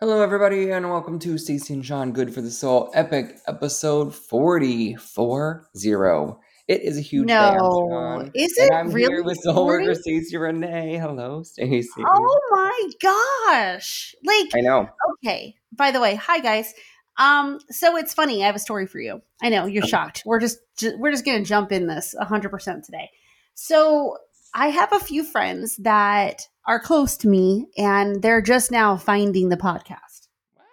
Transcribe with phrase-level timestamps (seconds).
[0.00, 5.68] Hello, everybody, and welcome to Stacy and Sean Good for the Soul Epic episode 44
[5.76, 6.40] 0.
[6.66, 7.34] It is a huge day.
[7.34, 10.00] No, Sean, is and it I'm here with soul worker 40?
[10.00, 10.96] Stacy Renee.
[10.98, 11.88] Hello, Stacy.
[12.04, 14.14] Oh my gosh.
[14.24, 14.88] Like, I know.
[15.24, 15.54] okay.
[15.72, 16.74] By the way, hi guys.
[17.16, 18.42] Um, so it's funny.
[18.42, 19.22] I have a story for you.
[19.42, 20.24] I know you're shocked.
[20.26, 23.10] We're just ju- we're just gonna jump in this 100% today.
[23.54, 24.16] So
[24.54, 29.48] I have a few friends that are close to me, and they're just now finding
[29.48, 30.28] the podcast.
[30.54, 30.66] What?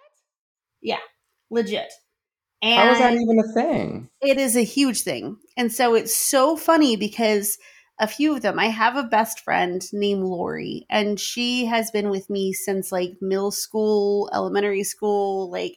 [0.80, 0.98] Yeah,
[1.50, 1.92] legit.
[2.62, 4.08] And How is that even a thing?
[4.20, 5.36] it is a huge thing.
[5.56, 7.58] And so it's so funny because
[7.98, 12.08] a few of them, I have a best friend named Lori, and she has been
[12.08, 15.50] with me since like middle school, elementary school.
[15.50, 15.76] Like,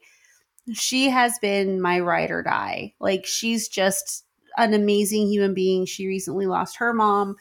[0.73, 2.93] she has been my ride or die.
[2.99, 4.23] Like, she's just
[4.57, 5.85] an amazing human being.
[5.85, 7.35] She recently lost her mom,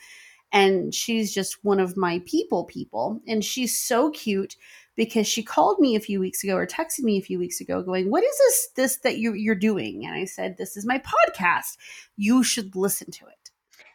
[0.54, 3.20] and she's just one of my people, people.
[3.28, 4.56] And she's so cute
[4.96, 7.82] because she called me a few weeks ago or texted me a few weeks ago
[7.82, 10.98] going what is this this that you, you're doing and i said this is my
[11.00, 11.76] podcast
[12.16, 13.50] you should listen to it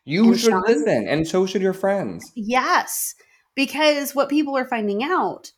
[0.06, 0.64] You And should Sean?
[0.68, 2.36] listen, and so should your friends.
[2.36, 3.16] yes
[3.56, 5.54] because what people are finding out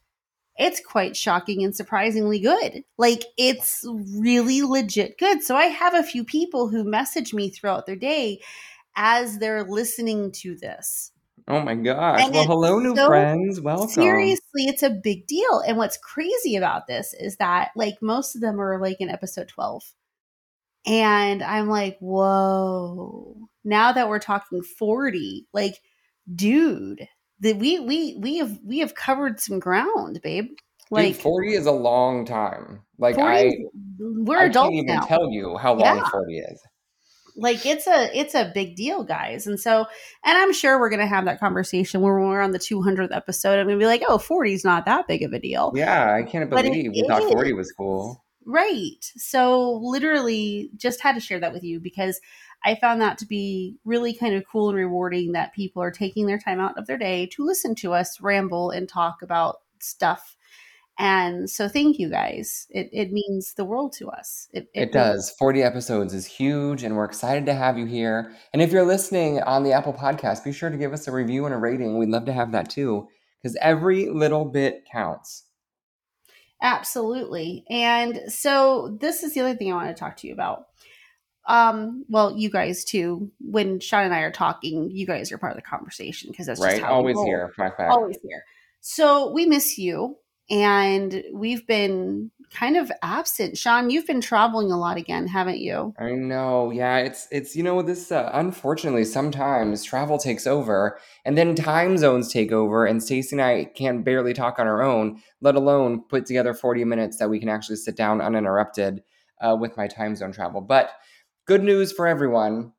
[0.57, 3.83] it's quite shocking and surprisingly good like it's
[4.15, 8.39] really legit good so i have a few people who message me throughout their day
[8.95, 11.11] as they're listening to this
[11.47, 12.21] Oh my gosh.
[12.21, 13.59] And well, hello, new so friends.
[13.59, 13.89] Welcome.
[13.89, 15.61] Seriously, it's a big deal.
[15.65, 19.47] And what's crazy about this is that like most of them are like in episode
[19.47, 19.83] 12.
[20.85, 23.35] And I'm like, whoa.
[23.63, 25.75] Now that we're talking 40, like,
[26.33, 27.07] dude,
[27.39, 30.49] the, we we we have we have covered some ground, babe.
[30.89, 32.81] Like Dude, 40 is a long time.
[32.97, 33.51] Like, 40 I,
[33.99, 35.01] we're I adults can't even now.
[35.01, 36.09] tell you how long Yeah.
[36.09, 36.61] 40 is.
[37.35, 39.85] Like it's a it's a big deal guys and so
[40.23, 43.67] and i'm sure we're gonna have that conversation when we're on the 200th episode i'm
[43.67, 46.49] gonna be like oh 40 is not that big of a deal Yeah, I can't
[46.49, 48.23] believe we thought 40 was cool.
[48.45, 49.11] Right.
[49.17, 52.19] So literally just had to share that with you because
[52.63, 56.25] I found that to be really kind of cool and rewarding that people are taking
[56.25, 60.35] their time out of their day to listen to us ramble and talk about stuff.
[61.01, 62.67] And so thank you guys.
[62.69, 64.47] It, it means the world to us.
[64.53, 65.31] It, It, really- does.
[65.31, 68.31] 40 episodes is huge, and we're excited to have you here.
[68.53, 71.45] And if you're listening on the Apple Podcast, be sure to give us a review
[71.45, 71.97] and a rating.
[71.97, 73.07] We'd love to have that too,
[73.41, 75.45] because every little bit counts.
[76.61, 77.65] Absolutely.
[77.67, 80.65] And so this is the other thing I want to talk to you about.
[81.47, 83.31] Um, well, you guys too.
[83.39, 86.59] When Sean and I are talking, you guys are part of the conversation because that's
[86.59, 86.83] just right?
[86.83, 87.51] how we Always here.
[87.79, 88.43] Always here.
[88.81, 90.17] So we miss you,
[90.51, 93.57] and we've been kind of absent.
[93.57, 95.93] Sean, you've been traveling a lot again, haven't you?
[95.97, 96.69] I know.
[96.71, 101.97] Yeah, it's it's you know this uh, unfortunately sometimes travel takes over and then time
[101.97, 106.03] zones take over and Stacy and I can't barely talk on our own, let alone
[106.09, 109.01] put together 40 minutes that we can actually sit down uninterrupted
[109.39, 110.59] uh, with my time zone travel.
[110.59, 110.91] But
[111.45, 112.73] good news for everyone.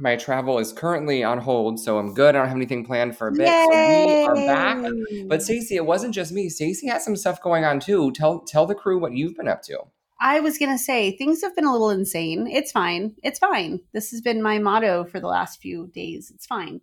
[0.00, 2.34] My travel is currently on hold, so I'm good.
[2.34, 3.46] I don't have anything planned for a bit.
[3.46, 4.92] So we are back.
[5.28, 6.48] But Stacy, it wasn't just me.
[6.48, 8.10] Stacy has some stuff going on too.
[8.10, 9.78] Tell tell the crew what you've been up to.
[10.20, 12.48] I was gonna say things have been a little insane.
[12.50, 13.14] It's fine.
[13.22, 13.78] It's fine.
[13.92, 16.32] This has been my motto for the last few days.
[16.34, 16.80] It's fine.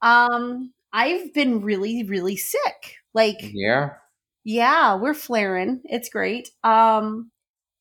[0.00, 2.96] Um, I've been really, really sick.
[3.12, 3.90] Like Yeah.
[4.44, 7.30] yeah we're flaring it's great um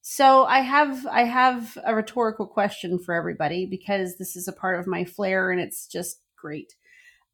[0.01, 4.79] so i have i have a rhetorical question for everybody because this is a part
[4.79, 6.75] of my flair and it's just great.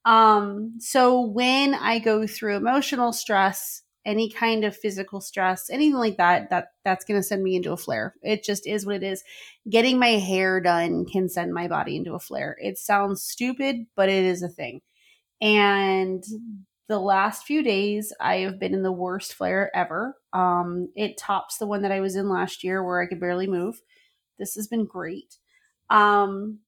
[0.06, 6.18] Um so when i go through emotional stress any kind of physical stress anything like
[6.18, 8.16] that that that's going to send me into a flare.
[8.24, 9.24] It just is what it is.
[9.70, 12.58] Getting my hair done can send my body into a flare.
[12.62, 14.82] It sounds stupid but it is a thing.
[15.42, 16.24] And
[16.88, 20.16] the last few days I have been in the worst flare ever.
[20.34, 23.48] Um, it tops the one that I was in last year where I could barely
[23.48, 23.82] move.
[24.40, 25.38] This has been great.
[25.90, 26.60] Um,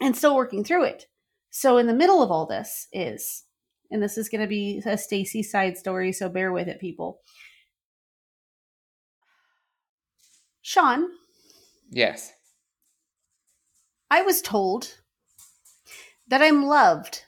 [0.00, 1.06] and still working through it.
[1.50, 3.44] So in the middle of all this is,
[3.90, 7.20] and this is going to be a Stacy side story, so bear with it, people.
[10.62, 11.08] Sean,
[11.90, 12.32] Yes.
[14.10, 14.94] I was told
[16.28, 17.24] that I'm loved.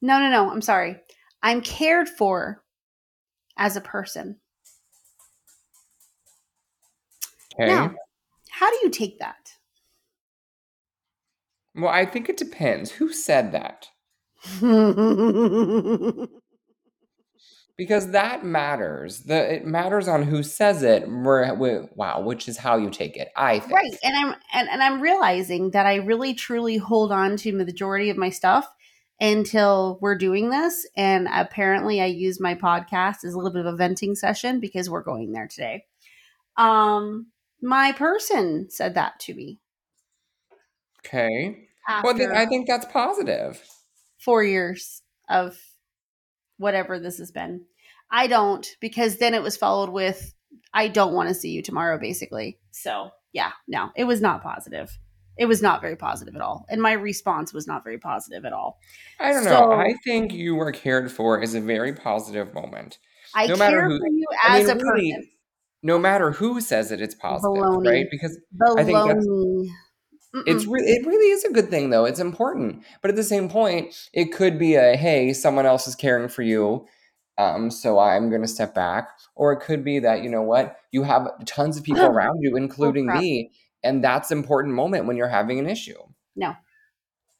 [0.00, 0.50] No, no, no.
[0.50, 0.96] I'm sorry.
[1.44, 2.64] I'm cared for
[3.58, 4.40] as a person.
[7.54, 7.66] Okay.
[7.66, 7.94] Now,
[8.50, 9.52] how do you take that?
[11.76, 12.92] Well, I think it depends.
[12.92, 13.88] Who said that?
[17.76, 19.24] Because that matters.
[19.24, 21.04] The it matters on who says it.
[21.08, 23.28] Where, wow, which is how you take it.
[23.36, 23.72] I think.
[23.72, 23.96] right.
[24.02, 28.08] And I'm and, and I'm realizing that I really truly hold on to the majority
[28.10, 28.66] of my stuff
[29.20, 30.86] until we're doing this.
[30.96, 34.90] And apparently, I use my podcast as a little bit of a venting session because
[34.90, 35.84] we're going there today.
[36.56, 37.28] Um,
[37.62, 39.60] my person said that to me.
[41.06, 41.68] Okay.
[42.02, 43.62] Well, then I think that's positive.
[44.18, 45.58] Four years of
[46.56, 47.64] whatever this has been.
[48.10, 50.34] I don't because then it was followed with
[50.72, 52.58] I don't want to see you tomorrow basically.
[52.70, 53.90] So, yeah, no.
[53.96, 54.98] It was not positive.
[55.36, 56.64] It was not very positive at all.
[56.68, 58.78] And my response was not very positive at all.
[59.18, 59.72] I don't so, know.
[59.72, 62.98] I think you were cared for is a very positive moment.
[63.34, 65.28] I no care who, for you as I mean, a really, person.
[65.82, 67.90] No matter who says it, it's positive, Baloney.
[67.90, 68.06] right?
[68.10, 68.80] Because Baloney.
[68.80, 72.04] I think that's, it's really it really is a good thing though.
[72.04, 72.84] It's important.
[73.02, 76.42] But at the same point, it could be a hey, someone else is caring for
[76.42, 76.86] you
[77.38, 79.10] um, so I'm going to step back.
[79.34, 82.56] Or it could be that, you know what, you have tons of people around you,
[82.56, 83.50] including oh, me.
[83.84, 85.98] And that's important moment when you're having an issue.
[86.34, 86.56] No.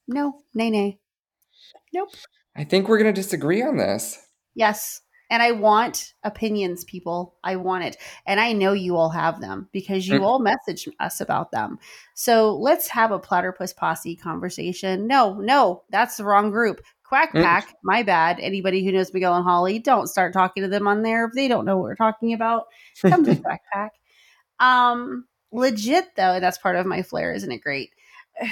[0.06, 0.98] No, nay, nay.
[1.92, 2.10] Nope.
[2.56, 4.18] I think we're going to disagree on this.
[4.54, 5.00] Yes.
[5.30, 7.36] And I want opinions, people.
[7.42, 7.96] I want it.
[8.26, 10.22] And I know you all have them because you mm.
[10.22, 11.78] all message us about them.
[12.14, 15.06] So let's have a Platypus Posse conversation.
[15.06, 16.82] No, no, that's the wrong group.
[17.04, 17.42] Quack mm.
[17.42, 18.38] Pack, my bad.
[18.38, 21.48] Anybody who knows Miguel and Holly, don't start talking to them on there if they
[21.48, 22.66] don't know what we're talking about.
[23.00, 23.92] Come to Quack Pack.
[24.60, 25.24] Um,
[25.54, 27.90] legit though, and that's part of my flair, isn't it great?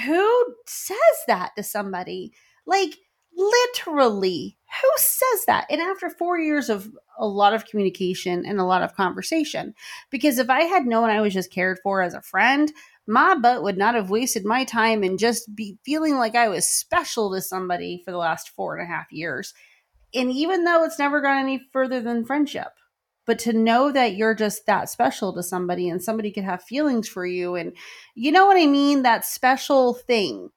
[0.05, 0.97] Who says
[1.27, 2.33] that to somebody?
[2.65, 2.97] Like
[3.35, 5.65] literally, who says that?
[5.69, 6.89] And after four years of
[7.19, 9.75] a lot of communication and a lot of conversation,
[10.09, 12.71] because if I had known I was just cared for as a friend,
[13.05, 16.65] my butt would not have wasted my time and just be feeling like I was
[16.65, 19.53] special to somebody for the last four and a half years.
[20.13, 22.69] And even though it's never gone any further than friendship,
[23.25, 27.07] but to know that you're just that special to somebody and somebody could have feelings
[27.07, 27.73] for you and
[28.15, 29.03] you know what I mean?
[29.03, 30.49] That special thing.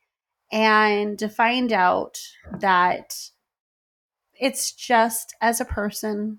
[0.53, 2.19] And to find out
[2.61, 3.15] that
[4.35, 6.39] it's just as a person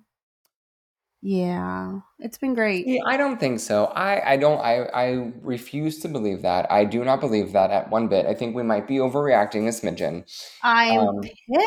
[1.22, 2.86] yeah, it's been great.
[2.88, 3.86] Yeah, I don't think so.
[3.86, 6.72] I, I don't I, I refuse to believe that.
[6.72, 8.28] I do not believe that at one bit.
[8.28, 10.24] I think we might be overreacting a smidgen.
[10.64, 11.22] I'm um,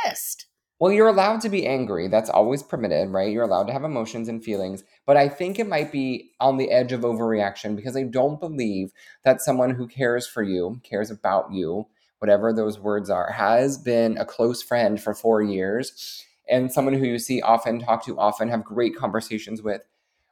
[0.05, 0.47] pissed.
[0.81, 2.09] Well, you're allowed to be angry.
[2.09, 3.31] That's always permitted, right?
[3.31, 4.83] You're allowed to have emotions and feelings.
[5.05, 8.93] But I think it might be on the edge of overreaction because I don't believe
[9.23, 11.87] that someone who cares for you, cares about you,
[12.19, 17.07] whatever those words are, has been a close friend for four years and someone who
[17.07, 19.87] you see often, talk to often, have great conversations with,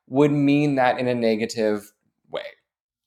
[0.09, 1.93] would mean that in a negative
[2.31, 2.43] way.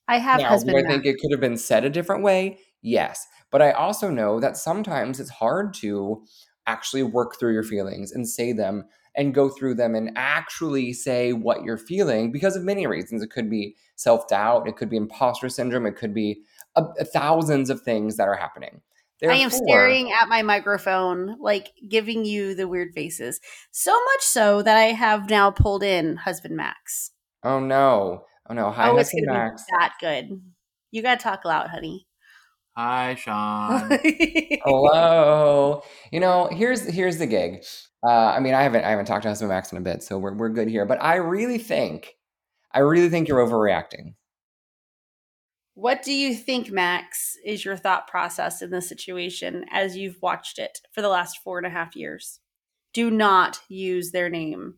[0.07, 2.59] I have now, do I think it could have been said a different way?
[2.83, 3.27] Yes.
[3.49, 6.23] But I also know that sometimes it's hard to
[6.67, 8.85] actually work through your feelings and say them
[9.15, 13.21] and go through them and actually say what you're feeling because of many reasons.
[13.21, 16.41] It could be self doubt, it could be imposter syndrome, it could be
[16.75, 18.81] a, a thousands of things that are happening.
[19.19, 23.39] Therefore, I am staring at my microphone, like giving you the weird faces.
[23.71, 27.11] So much so that I have now pulled in husband Max.
[27.43, 28.25] Oh no!
[28.49, 28.71] Oh no!
[28.71, 29.63] Hi, oh, husband Max.
[29.69, 30.41] that good.
[30.89, 32.07] You gotta talk loud, honey.
[32.83, 33.99] Hi, Sean.
[34.65, 35.83] Hello.
[36.11, 37.63] You know, here's here's the gig.
[38.03, 40.17] Uh, I mean, I haven't I haven't talked to husband Max in a bit, so
[40.17, 40.87] we're we're good here.
[40.87, 42.15] But I really think,
[42.71, 44.15] I really think you're overreacting.
[45.75, 50.57] What do you think, Max, is your thought process in this situation as you've watched
[50.57, 52.39] it for the last four and a half years?
[52.93, 54.77] Do not use their name.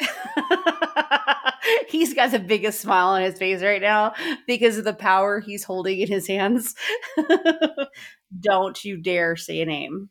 [1.88, 4.14] he's got the biggest smile on his face right now
[4.46, 6.74] because of the power he's holding in his hands.
[8.40, 10.10] Don't you dare say a name.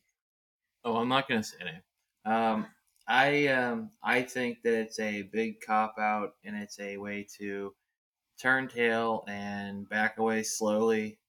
[0.86, 1.82] Oh, I'm not going to say a name.
[2.26, 2.68] Um,
[3.08, 7.74] I um, I think that it's a big cop out and it's a way to
[8.42, 11.20] turn tail and back away slowly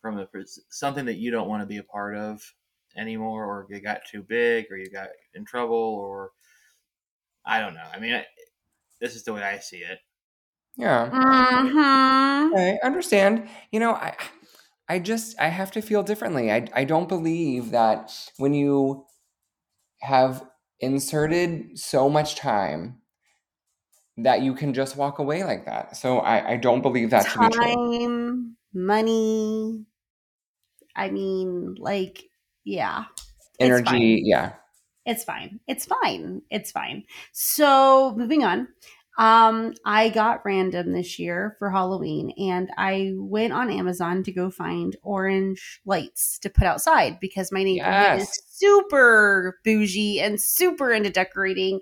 [0.00, 0.26] from a,
[0.70, 2.42] something that you don't want to be a part of
[2.96, 6.30] anymore, or you got too big, or you got in trouble, or
[7.44, 7.86] I don't know.
[7.92, 8.26] I mean, I,
[9.00, 9.98] this is the way I see it.
[10.76, 12.56] Yeah, mm-hmm.
[12.56, 13.48] I understand.
[13.72, 14.16] You know, I,
[14.88, 16.50] I just I have to feel differently.
[16.50, 19.06] I I don't believe that when you
[20.00, 20.44] have
[20.80, 23.00] inserted so much time
[24.16, 25.96] that you can just walk away like that.
[25.96, 27.74] So I, I don't believe that Time, to be true.
[27.74, 29.86] Time, money.
[30.96, 32.24] I mean, like,
[32.64, 33.04] yeah.
[33.58, 34.52] Energy, yeah.
[35.10, 35.58] It's fine.
[35.66, 36.42] It's fine.
[36.50, 37.02] It's fine.
[37.32, 38.68] So moving on.
[39.18, 44.50] Um, I got random this year for Halloween and I went on Amazon to go
[44.50, 48.22] find orange lights to put outside because my neighborhood yes.
[48.22, 51.80] is super bougie and super into decorating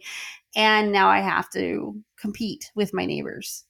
[0.56, 3.66] and now I have to compete with my neighbors.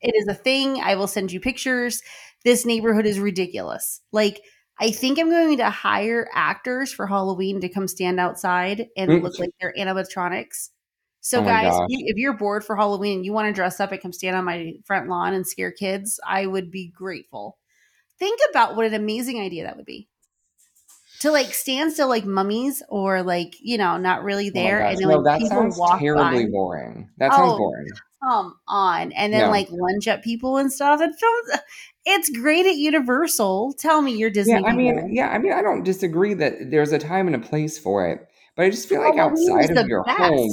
[0.00, 0.80] It is a thing.
[0.80, 2.00] I will send you pictures.
[2.44, 4.02] This neighborhood is ridiculous.
[4.12, 4.40] Like
[4.80, 9.22] I think I'm going to hire actors for Halloween to come stand outside and Mm.
[9.22, 10.70] look like they're animatronics.
[11.20, 13.80] So, Oh guys, if you- if you're bored for Halloween and you want to dress
[13.80, 17.56] up and come stand on my front lawn and scare kids, I would be grateful.
[18.18, 20.08] Think about what an amazing idea that would be.
[21.20, 24.80] To like stand still like mummies or like, you know, not really Oh there.
[24.80, 24.90] gosh.
[24.92, 26.50] and then no, like that people sounds walk terribly by.
[26.50, 27.10] boring.
[27.18, 27.86] That sounds Oh, boring.
[28.22, 29.12] Come on.
[29.12, 29.50] And then No.
[29.50, 31.00] like lunge at people and stuff.
[31.00, 31.60] It feels
[32.06, 33.74] it's great at Universal.
[33.78, 35.10] Tell me you're Disney Yeah, I mean, people.
[35.10, 38.26] yeah, I mean, I don't disagree that there's a time and a place for it,
[38.56, 40.18] but I just feel like Halloween outside of your best.
[40.18, 40.50] home,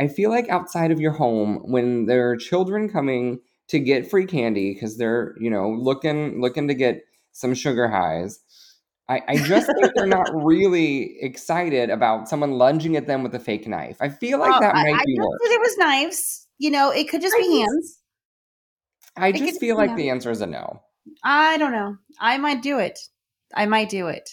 [0.00, 4.26] I feel like outside of your home, when there are children coming to get free
[4.26, 8.40] candy because they're, you know, looking looking to get some sugar highs,
[9.08, 13.38] I, I just think they're not really excited about someone lunging at them with a
[13.40, 13.96] fake knife.
[14.00, 15.48] I feel like Oh, that I, might I be don't worse.
[15.48, 16.46] there was knives.
[16.58, 17.98] You know, it could just I be hands.
[19.16, 19.98] I could just feel like hands.
[19.98, 20.82] the answer is a no.
[21.24, 21.96] I don't know.
[22.20, 22.98] I might do it.
[23.54, 24.30] I might do it.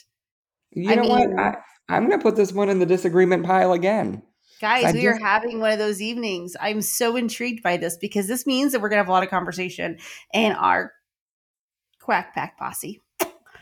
[0.72, 1.40] You I know what?
[1.40, 1.56] I,
[1.88, 4.24] I'm gonna put this one in the disagreement pile again.
[4.62, 6.56] Guys, I we are having one of those evenings.
[6.60, 9.24] I'm so intrigued by this because this means that we're going to have a lot
[9.24, 9.98] of conversation
[10.34, 10.94] in our
[12.00, 13.02] Quack Pack posse.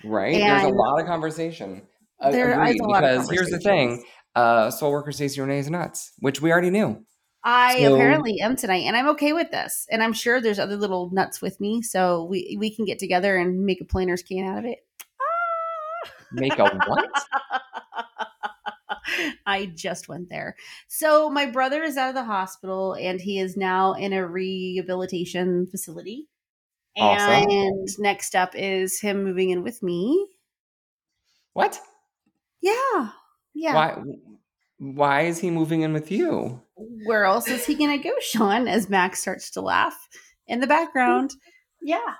[0.03, 0.35] Right?
[0.35, 1.81] There's a lot of conversation.
[2.21, 2.81] There is Agreed.
[2.81, 4.03] a lot of Because here's the thing:
[4.35, 7.03] uh, Soul Worker Stacy Renee's nuts, which we already knew.
[7.43, 9.85] I So- apparently am tonight, and I'm okay with this.
[9.91, 13.37] And I'm sure there's other little nuts with me, so we we can get together
[13.37, 14.79] and make a Planters can out of it.
[16.31, 17.05] Make a what?
[19.45, 20.55] I just went there.
[20.87, 25.67] So my brother is out of the hospital and he is now in a rehabilitation
[25.67, 26.27] facility.
[26.97, 27.49] Awesome.
[27.49, 30.27] And next up is him moving in with me.
[31.53, 31.79] What?
[32.61, 33.09] Yeah.
[33.53, 33.75] Yeah.
[33.75, 34.03] Why?
[34.83, 36.61] Why is he moving in with you?
[37.05, 38.67] Where else is he going to go, Sean?
[38.67, 39.95] As Max starts to laugh
[40.47, 41.31] in the background.
[41.81, 42.15] Yeah.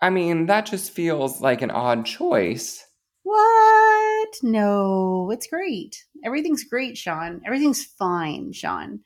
[0.00, 2.82] I mean, that just feels like an odd choice.
[3.24, 4.28] What?
[4.42, 6.02] No, it's great.
[6.24, 7.42] Everything's great, Sean.
[7.44, 9.00] Everything's fine, Sean.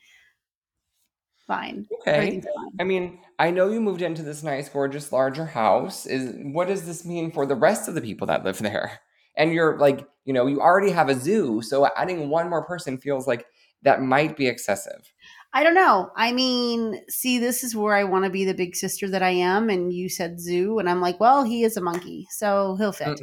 [1.49, 1.89] Fine.
[2.01, 2.41] Okay.
[2.41, 2.45] Fine.
[2.79, 6.07] I mean, I know you moved into this nice, gorgeous, larger house.
[6.07, 9.01] Is what does this mean for the rest of the people that live there?
[9.37, 12.99] And you're like, you know, you already have a zoo, so adding one more person
[12.99, 13.47] feels like
[13.83, 15.13] that might be excessive.
[15.53, 16.11] I don't know.
[16.17, 19.31] I mean, see, this is where I want to be the big sister that I
[19.31, 22.93] am, and you said zoo, and I'm like, well, he is a monkey, so he'll
[22.93, 23.21] fit.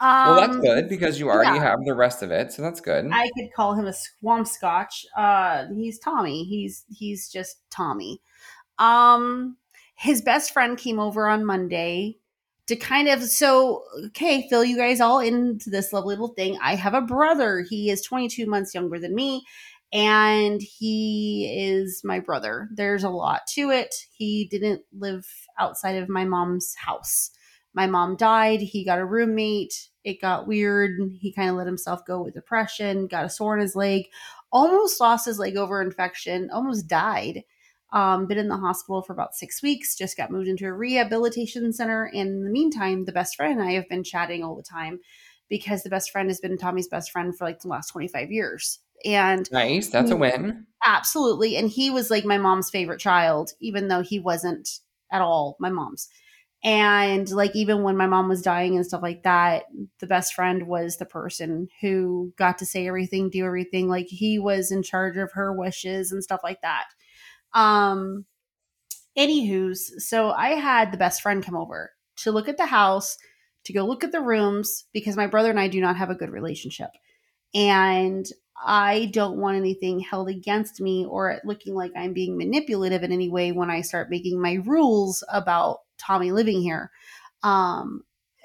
[0.00, 1.62] Well, that's Um, good because you already yeah.
[1.62, 3.08] have the rest of it, so that's good.
[3.12, 5.06] I could call him a swamp scotch.
[5.16, 6.44] Uh, he's Tommy.
[6.44, 8.20] He's he's just Tommy.
[8.78, 9.56] Um,
[9.94, 12.18] his best friend came over on Monday
[12.66, 16.58] to kind of so okay, fill you guys all into this lovely little thing.
[16.62, 17.64] I have a brother.
[17.68, 19.44] He is 22 months younger than me,
[19.92, 22.68] and he is my brother.
[22.74, 23.94] There's a lot to it.
[24.12, 25.26] He didn't live
[25.58, 27.30] outside of my mom's house.
[27.74, 28.60] My mom died.
[28.60, 29.88] He got a roommate.
[30.04, 30.98] It got weird.
[31.20, 34.04] He kind of let himself go with depression, got a sore in his leg,
[34.52, 37.42] almost lost his leg over infection, almost died.
[37.94, 41.72] Um, been in the hospital for about six weeks, just got moved into a rehabilitation
[41.72, 42.10] center.
[42.12, 44.98] And in the meantime, the best friend and I have been chatting all the time
[45.48, 48.80] because the best friend has been Tommy's best friend for like the last 25 years.
[49.04, 50.66] And nice, that's a win.
[50.84, 51.56] absolutely.
[51.56, 54.68] And he was like my mom's favorite child, even though he wasn't
[55.12, 56.08] at all my mom's.
[56.64, 59.64] And like even when my mom was dying and stuff like that,
[60.00, 63.86] the best friend was the person who got to say everything, do everything.
[63.86, 66.86] Like he was in charge of her wishes and stuff like that.
[67.54, 68.26] Um
[69.16, 73.16] anywho's, so I had the best friend come over to look at the house,
[73.64, 76.14] to go look at the rooms, because my brother and I do not have a
[76.14, 76.90] good relationship.
[77.54, 78.26] And
[78.64, 83.28] I don't want anything held against me or looking like I'm being manipulative in any
[83.28, 86.90] way when I start making my rules about Tommy living here.
[87.42, 88.02] Um,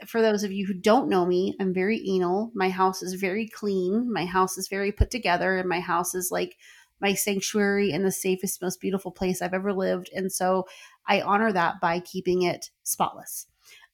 [0.07, 2.51] for those of you who don't know me, I'm very anal.
[2.55, 4.11] My house is very clean.
[4.11, 6.55] My house is very put together, and my house is like
[7.01, 10.09] my sanctuary and the safest, most beautiful place I've ever lived.
[10.13, 10.67] And so
[11.07, 13.47] I honor that by keeping it spotless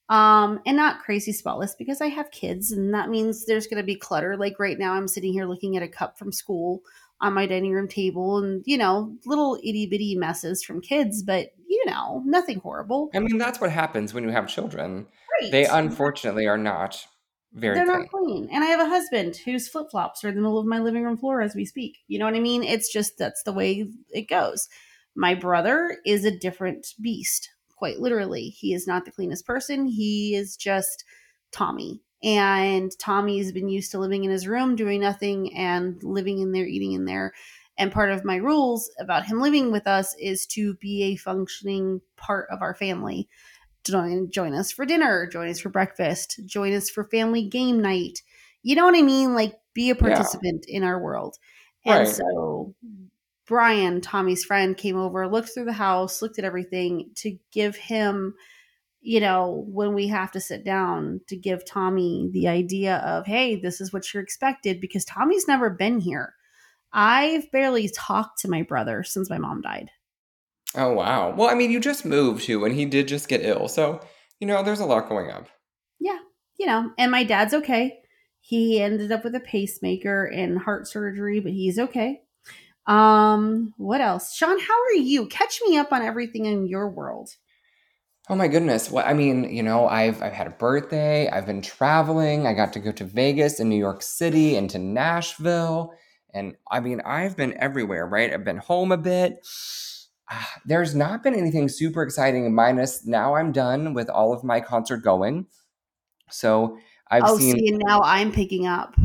[0.10, 3.84] um and not crazy spotless because i have kids and that means there's going to
[3.84, 6.84] be clutter like right now i'm sitting here looking at a cup from school
[7.22, 11.84] on my dining room table and you know little itty-bitty messes from kids but you
[11.88, 15.08] know nothing horrible I mean, that's what happens when you have children.
[15.40, 15.52] Great.
[15.52, 17.06] They unfortunately are not
[17.56, 18.00] very they're clean.
[18.00, 18.50] not clean.
[18.52, 21.18] And i have a husband whose flip-flops are in the middle of my living room
[21.18, 22.00] floor as we speak.
[22.08, 22.64] You know what i mean?
[22.64, 24.68] It's just that's the way it goes.
[25.16, 28.50] My brother is a different beast quite literally.
[28.50, 29.86] He is not the cleanest person.
[29.86, 31.04] He is just
[31.52, 32.02] tommy.
[32.24, 36.66] And tommy's been used to living in his room doing nothing and living in there
[36.66, 37.34] eating in there.
[37.78, 42.02] And part of my rules about him living with us is to be a functioning
[42.16, 43.28] part of our family
[43.86, 48.22] join join us for dinner, join us for breakfast, join us for family game night.
[48.64, 49.34] You know what I mean?
[49.34, 50.78] Like be a participant yeah.
[50.78, 51.38] in our world.
[51.86, 52.16] And right.
[52.16, 52.74] so
[53.46, 58.34] Brian, Tommy's friend, came over, looked through the house, looked at everything to give him,
[59.02, 63.56] you know, when we have to sit down to give Tommy the idea of, hey,
[63.56, 66.34] this is what you're expected because Tommy's never been here.
[66.92, 69.92] I've barely talked to my brother since my mom died.
[70.76, 71.34] Oh, wow.
[71.36, 73.68] Well, I mean, you just moved too, and he did just get ill.
[73.68, 74.02] So,
[74.40, 75.48] you know, there's a lot going up.
[76.00, 76.20] Yeah.
[76.58, 78.00] You know, and my dad's okay.
[78.40, 82.22] He ended up with a pacemaker and heart surgery, but he's okay.
[82.88, 84.36] Um, what else?
[84.36, 85.28] Sean, how are you?
[85.28, 87.30] Catch me up on everything in your world.
[88.30, 88.90] Oh my goodness.
[88.90, 92.74] Well, I mean, you know, I've I've had a birthday, I've been traveling, I got
[92.74, 95.94] to go to Vegas and New York City and to Nashville.
[96.34, 98.34] And I mean, I've been everywhere, right?
[98.34, 99.46] I've been home a bit.
[100.30, 104.60] Uh, there's not been anything super exciting, minus now I'm done with all of my
[104.60, 105.48] concert going.
[106.30, 106.78] So
[107.10, 107.56] I've oh, seen.
[107.56, 108.96] see, and now I'm picking up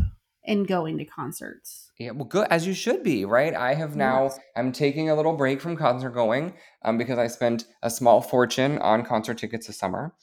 [0.45, 1.91] and going to concerts.
[1.99, 3.53] Yeah, well, good as you should be, right?
[3.53, 4.23] I have now.
[4.23, 4.39] Yes.
[4.55, 8.79] I'm taking a little break from concert going um, because I spent a small fortune
[8.79, 10.15] on concert tickets this summer,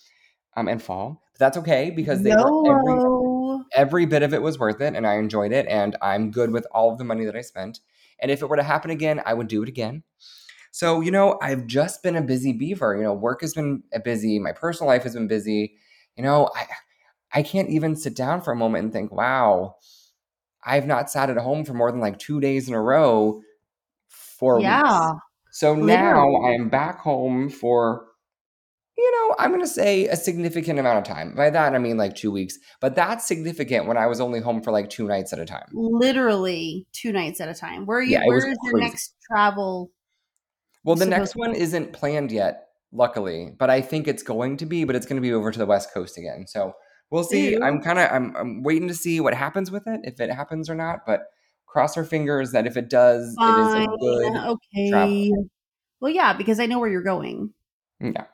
[0.56, 1.22] um, and fall.
[1.34, 2.44] But that's okay because they no.
[2.44, 6.32] were every, every bit of it was worth it, and I enjoyed it, and I'm
[6.32, 7.78] good with all of the money that I spent.
[8.20, 10.02] And if it were to happen again, I would do it again.
[10.78, 12.96] So you know, I've just been a busy beaver.
[12.96, 14.38] You know, work has been busy.
[14.38, 15.74] My personal life has been busy.
[16.16, 16.66] You know, I
[17.32, 19.76] I can't even sit down for a moment and think, wow
[20.64, 23.40] I've not sat at home for more than like two days in a row
[24.08, 24.82] for yeah.
[24.82, 25.22] weeks.
[25.52, 25.92] So Literally.
[25.94, 28.06] now I am back home for,
[28.96, 31.34] you know, I'm going to say a significant amount of time.
[31.34, 34.62] By that, I mean like two weeks, but that's significant when I was only home
[34.62, 35.68] for like two nights at a time.
[35.72, 37.86] Literally two nights at a time.
[37.86, 38.12] Where are you?
[38.12, 39.90] Yeah, where is your next travel?
[40.84, 44.84] Well, the next one isn't planned yet, luckily, but I think it's going to be,
[44.84, 46.46] but it's going to be over to the West Coast again.
[46.46, 46.72] So
[47.10, 47.52] we'll see.
[47.52, 47.62] Ew.
[47.62, 50.70] I'm kind of I'm, I'm waiting to see what happens with it, if it happens
[50.70, 51.00] or not.
[51.06, 51.22] But
[51.66, 53.82] cross our fingers that if it does, Fine.
[53.82, 54.90] it is a good okay.
[54.90, 55.48] Travel.
[56.00, 57.52] Well, yeah, because I know where you're going.
[58.00, 58.24] Yeah.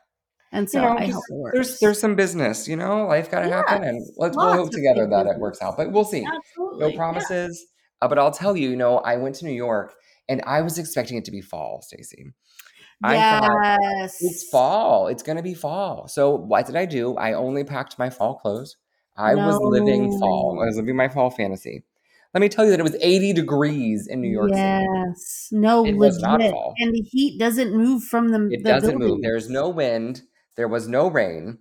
[0.53, 1.55] And so you know, I hope it works.
[1.55, 4.71] There's there's some business, you know, life got to yes, happen, and let's we'll hope
[4.71, 5.77] together that it works out.
[5.77, 6.25] But we'll see.
[6.25, 6.79] Absolutely.
[6.79, 7.61] No promises.
[7.61, 8.07] Yeah.
[8.07, 9.95] Uh, but I'll tell you, you know, I went to New York
[10.29, 12.27] and I was expecting it to be fall, Stacy.
[13.03, 14.17] Yes.
[14.21, 15.09] it's fall.
[15.09, 16.09] It's going to be fall.
[16.09, 17.17] So what did I do?
[17.17, 18.77] I only packed my fall clothes.
[19.17, 19.47] I no.
[19.47, 20.59] was living fall.
[20.63, 21.85] I was living my fall fantasy.
[22.33, 24.81] Let me tell you that it was 80 degrees in New York yes.
[24.81, 24.87] City.
[24.93, 25.49] Yes.
[25.53, 25.99] No, it legit.
[25.99, 26.75] was not fall.
[26.79, 29.11] And the heat doesn't move from the It the doesn't buildings.
[29.11, 29.23] move.
[29.23, 30.23] There's no wind.
[30.57, 31.59] There was no rain.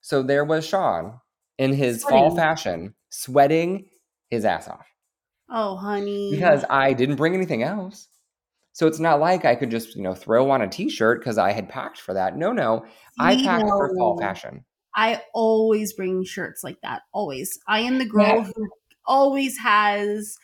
[0.00, 1.20] So there was Sean
[1.58, 2.18] in his sweating.
[2.18, 3.86] fall fashion, sweating
[4.30, 4.86] his ass off.
[5.50, 6.30] Oh, honey.
[6.30, 8.08] Because I didn't bring anything else.
[8.72, 11.52] So it's not like I could just, you know, throw on a t-shirt because I
[11.52, 12.36] had packed for that.
[12.36, 12.84] No, no.
[13.18, 13.70] I packed know.
[13.70, 14.64] for fall fashion.
[14.94, 17.02] I always bring shirts like that.
[17.12, 17.58] Always.
[17.66, 18.44] I am the girl yeah.
[18.44, 18.68] who
[19.06, 20.36] always has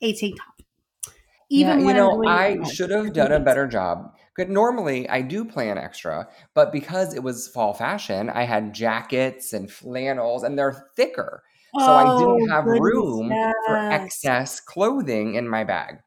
[0.00, 1.14] a tank top.
[1.50, 4.14] Even yeah, you know, I should have done a better job.
[4.36, 9.52] But normally I do plan extra, but because it was fall fashion, I had jackets
[9.52, 11.42] and flannels and they're thicker.
[11.78, 13.54] So oh, I didn't have room yes.
[13.66, 16.00] for excess clothing in my bag.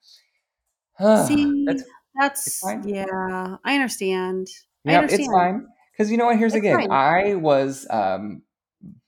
[1.27, 1.83] See, that's,
[2.19, 4.47] that's yeah, I understand.
[4.83, 5.21] Yeah, understand.
[5.21, 5.67] it's fine.
[5.91, 6.37] Because you know what?
[6.37, 6.87] Here's it's again.
[6.87, 6.91] Fine.
[6.91, 8.43] I was um,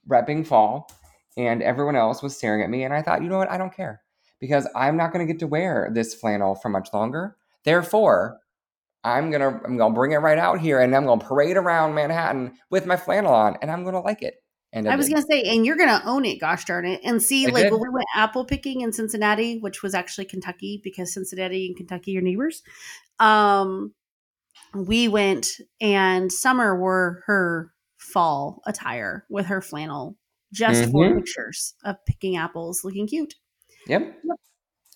[0.09, 0.89] repping fall,
[1.37, 3.51] and everyone else was staring at me, and I thought, you know what?
[3.51, 4.01] I don't care
[4.39, 7.35] because I'm not going to get to wear this flannel for much longer.
[7.65, 8.39] Therefore,
[9.03, 12.53] I'm gonna I'm gonna bring it right out here, and I'm gonna parade around Manhattan
[12.69, 14.35] with my flannel on, and I'm gonna like it.
[14.73, 16.99] And I, was gonna say, and you're gonna own it, gosh darn it!
[17.03, 17.71] And see, I like did.
[17.71, 22.17] when we went apple picking in Cincinnati, which was actually Kentucky, because Cincinnati and Kentucky
[22.17, 22.63] are neighbors.
[23.19, 23.93] Um,
[24.75, 25.47] we went,
[25.79, 30.17] and Summer wore her fall attire with her flannel,
[30.51, 30.91] just mm-hmm.
[30.91, 33.35] for pictures of picking apples, looking cute.
[33.87, 34.01] Yep.
[34.01, 34.37] yep.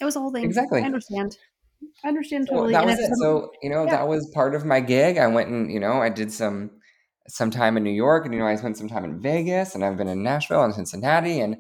[0.01, 0.43] It was a whole thing.
[0.43, 0.81] Exactly.
[0.81, 1.37] I understand.
[2.03, 2.73] I understand totally.
[2.73, 3.15] So that was it.
[3.15, 3.91] So you know, yeah.
[3.91, 5.17] that was part of my gig.
[5.17, 6.71] I went and you know, I did some
[7.31, 9.83] some time in New York, and you know, I spent some time in Vegas, and
[9.83, 11.57] I've been in Nashville and Cincinnati, and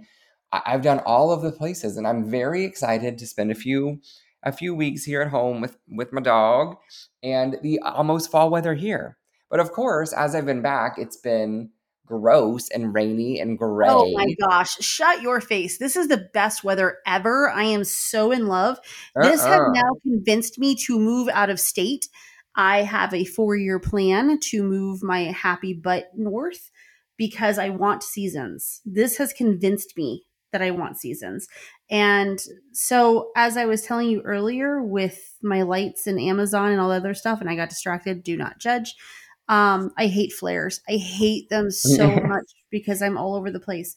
[0.51, 3.99] I've done all of the places, and I'm very excited to spend a few
[4.43, 6.77] a few weeks here at home with with my dog
[7.23, 9.17] and the almost fall weather here.
[9.49, 11.69] But of course, as I've been back, it's been
[12.05, 13.87] gross and rainy and gray.
[13.89, 15.77] Oh my gosh, shut your face.
[15.77, 17.49] This is the best weather ever.
[17.49, 18.79] I am so in love.
[19.15, 19.29] Uh-uh.
[19.29, 19.71] This has uh-uh.
[19.73, 22.07] now convinced me to move out of state
[22.55, 26.69] I have a four year plan to move my happy butt north
[27.17, 28.81] because I want seasons.
[28.85, 31.47] This has convinced me that I want seasons.
[31.89, 32.39] And
[32.73, 36.95] so, as I was telling you earlier with my lights and Amazon and all the
[36.95, 38.95] other stuff, and I got distracted, do not judge.
[39.47, 40.81] Um, I hate flares.
[40.89, 43.95] I hate them so much because I'm all over the place.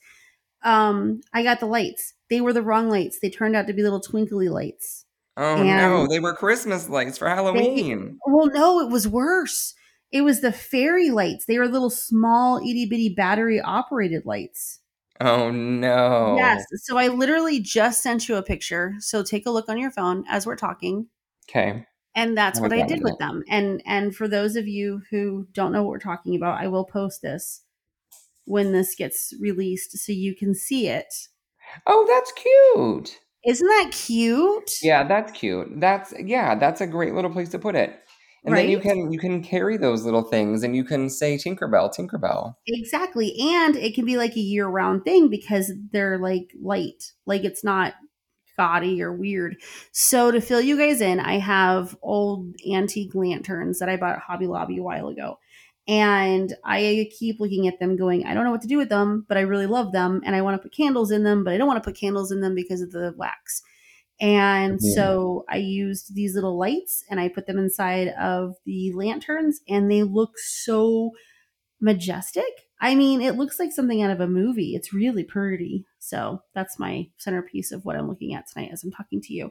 [0.62, 2.14] Um, I got the lights.
[2.30, 3.18] They were the wrong lights.
[3.20, 5.03] They turned out to be little twinkly lights.
[5.36, 8.18] Oh And- no, they were Christmas lights for Halloween.
[8.26, 9.74] Well, no, it was worse.
[10.12, 11.46] It was the fairy lights.
[11.46, 14.78] They were little small itty bitty battery operated lights.
[15.20, 16.36] Oh no.
[16.36, 16.64] Yes.
[16.84, 18.94] So I literally just sent you a picture.
[19.00, 21.06] So take a look on your phone as we're talking.
[21.48, 21.84] Okay.
[22.16, 23.42] And that's Oh what I did with them.
[23.48, 26.84] And and for those of you who don't know what we're talking about, I will
[26.84, 27.62] post this
[28.44, 31.12] when this gets released so you can see it.
[31.88, 33.18] Oh, that's cute.
[33.46, 34.70] Isn't that cute?
[34.82, 35.68] Yeah, that's cute.
[35.80, 38.00] That's yeah, that's a great little place to put it.
[38.44, 41.94] And then you can you can carry those little things and you can say Tinkerbell,
[41.94, 42.54] Tinkerbell.
[42.66, 43.34] Exactly.
[43.38, 47.12] And it can be like a year round thing because they're like light.
[47.24, 47.94] Like it's not
[48.58, 49.56] gaudy or weird.
[49.92, 54.22] So to fill you guys in, I have old antique lanterns that I bought at
[54.22, 55.38] Hobby Lobby a while ago.
[55.86, 59.26] And I keep looking at them going, I don't know what to do with them,
[59.28, 60.22] but I really love them.
[60.24, 62.32] And I want to put candles in them, but I don't want to put candles
[62.32, 63.62] in them because of the wax.
[64.20, 64.94] And Yeah.
[64.94, 69.90] so I used these little lights and I put them inside of the lanterns and
[69.90, 71.10] they look so
[71.80, 72.63] majestic.
[72.80, 74.74] I mean, it looks like something out of a movie.
[74.74, 75.86] It's really pretty.
[75.98, 79.50] So that's my centerpiece of what I'm looking at tonight as I'm talking to you.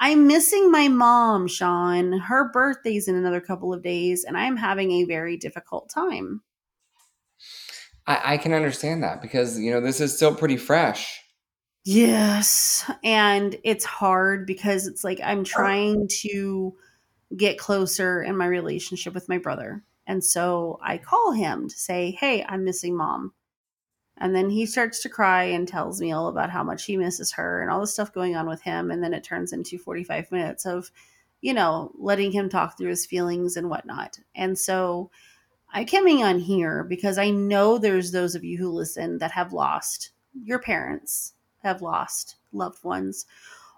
[0.00, 2.18] I'm missing my mom, Sean.
[2.18, 6.42] Her birthday's in another couple of days, and I'm having a very difficult time.
[8.06, 11.22] I, I can understand that because you know this is still pretty fresh.
[11.84, 12.88] Yes.
[13.02, 15.44] And it's hard because it's like I'm oh.
[15.44, 16.74] trying to
[17.36, 19.82] get closer in my relationship with my brother.
[20.06, 23.32] And so I call him to say, Hey, I'm missing mom.
[24.18, 27.32] And then he starts to cry and tells me all about how much he misses
[27.32, 28.90] her and all the stuff going on with him.
[28.90, 30.90] And then it turns into 45 minutes of,
[31.40, 34.18] you know, letting him talk through his feelings and whatnot.
[34.34, 35.10] And so
[35.72, 39.52] I'm coming on here because I know there's those of you who listen that have
[39.52, 40.10] lost
[40.44, 43.26] your parents, have lost loved ones,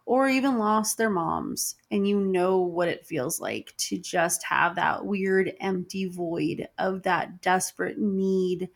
[0.07, 1.77] or even lost their moms.
[1.91, 7.03] And you know what it feels like to just have that weird empty void of
[7.05, 8.71] that desperate need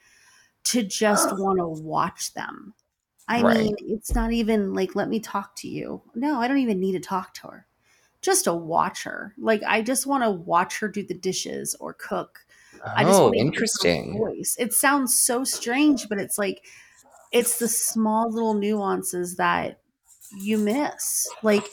[0.64, 2.74] to just want to watch them.
[3.28, 3.44] I Right.
[3.44, 6.02] mean, it's not even like, let me talk to you.
[6.14, 7.66] No, I don't even need to talk to her.
[8.22, 9.34] Just to watch her.
[9.38, 12.46] Like, I just want to watch her do the dishes or cook.
[12.96, 14.12] I just Oh, want to hear her interesting.
[14.12, 14.56] voice.
[14.58, 16.66] It sounds so strange, but it's like,
[17.32, 19.80] it's the small little nuances that
[20.36, 21.64] you miss like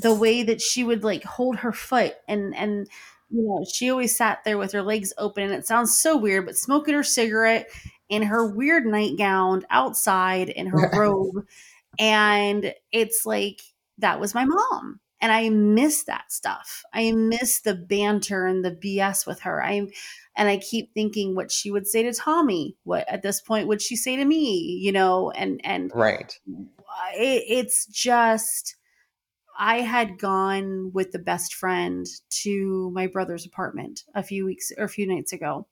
[0.00, 2.88] the way that she would like hold her foot and and
[3.30, 6.46] you know she always sat there with her legs open and it sounds so weird
[6.46, 7.68] but smoking her cigarette
[8.08, 11.46] in her weird nightgown outside in her robe
[11.98, 13.60] and it's like
[13.98, 18.72] that was my mom and i miss that stuff i miss the banter and the
[18.72, 19.86] bs with her i
[20.36, 23.80] and i keep thinking what she would say to tommy what at this point would
[23.80, 26.38] she say to me you know and and Right.
[27.14, 28.76] It, it's just
[29.58, 34.84] i had gone with the best friend to my brother's apartment a few weeks or
[34.84, 35.66] a few nights ago.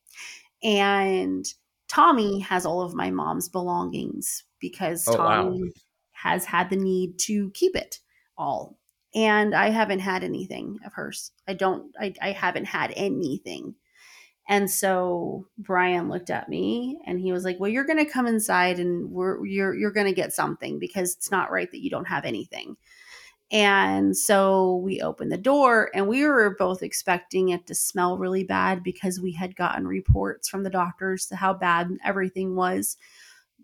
[0.63, 1.47] And
[1.89, 5.53] tommy has all of my mom's belongings because Oh, wow.
[5.53, 5.73] tommy
[6.13, 8.01] has had the need to keep it
[8.39, 8.79] all.
[9.15, 11.33] And i haven't had anything of hers.
[11.49, 13.75] I don't i, I haven't had anything
[14.49, 18.27] and so Brian looked at me and he was like, "Well, you're going to come
[18.27, 21.91] inside and we're you're you're going to get something because it's not right that you
[21.91, 22.77] don't have anything."
[23.53, 28.45] And so we opened the door and we were both expecting it to smell really
[28.45, 32.97] bad because we had gotten reports from the doctors to how bad everything was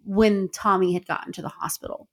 [0.04, 2.06] when Tommy had gotten to the hospital.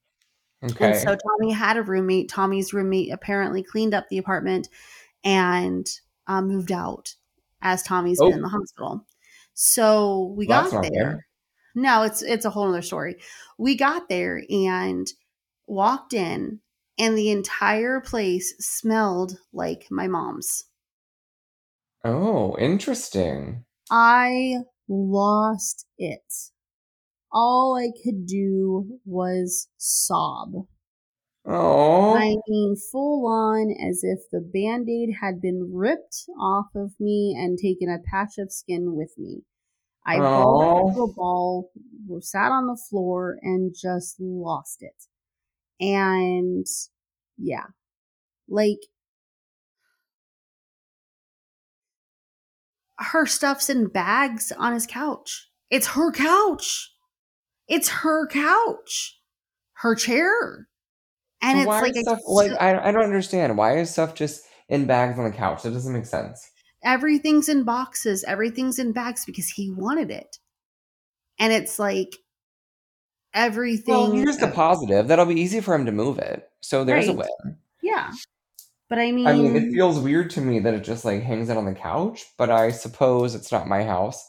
[0.63, 0.91] Okay.
[0.91, 2.29] And so Tommy had a roommate.
[2.29, 4.69] Tommy's roommate apparently cleaned up the apartment
[5.25, 5.85] and
[6.27, 7.15] uh, moved out
[7.65, 8.29] as Tommy's Oh.
[8.29, 9.05] been in the hospital.
[9.55, 11.17] So we Well, got there.
[11.17, 11.19] good.
[11.75, 13.17] No, it's it's a whole other story.
[13.59, 15.07] We got there and
[15.67, 16.61] walked in,
[16.99, 20.65] and the entire place smelled like my mom's.
[22.05, 23.65] oh, interesting.
[23.89, 26.51] I lost it.
[27.31, 30.67] All I could do was sob.
[31.47, 32.15] Oh.
[32.15, 37.35] I mean, full on as if the band aid had been ripped off of me
[37.37, 39.43] and taken a patch of skin with me.
[40.05, 41.71] I balled into a ball,
[42.21, 45.03] sat on the floor, and just lost it.
[45.83, 46.65] And
[47.37, 47.65] yeah,
[48.47, 48.79] like
[52.97, 55.49] her stuff's in bags on his couch.
[55.69, 56.91] It's her couch.
[57.67, 59.19] It's her couch.
[59.73, 60.67] Her chair.
[61.45, 63.57] And So why like, I like I, I don't understand.
[63.57, 65.63] Why is stuff just in bags on the couch?
[65.63, 66.49] That doesn't make sense.
[66.83, 70.39] everything's in boxes, everything's in bags because he wanted it.
[71.39, 72.15] And it's like
[73.33, 73.93] everything.
[73.93, 75.07] Well, here's the positive.
[75.07, 76.49] That'll be easy for him to move it.
[76.61, 77.15] So there's Right.
[77.15, 77.57] a win.
[77.81, 78.11] yeah.
[78.87, 81.49] But I mean, I mean, it feels weird to me that it just like hangs
[81.49, 84.23] out on the couch, but I suppose it's not my house.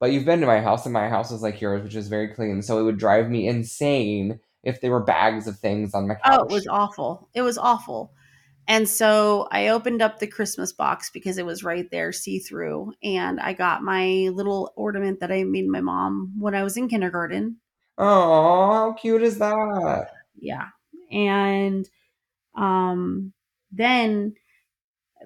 [0.00, 2.28] But you've been to my house, and my house is like yours, which is very
[2.28, 2.60] clean.
[2.60, 6.22] So it would drive me insane if there were bags of things on my couch.
[6.26, 7.28] oh, it was awful.
[7.34, 8.12] It was awful.
[8.68, 12.92] And so I opened up the Christmas box because it was right there, see through.
[13.02, 16.88] And I got my little ornament that I made my mom when I was in
[16.88, 17.56] kindergarten.
[17.98, 20.10] Oh, how cute is that?
[20.42, 20.68] yeah
[21.10, 21.88] and
[22.56, 23.32] um
[23.70, 24.34] then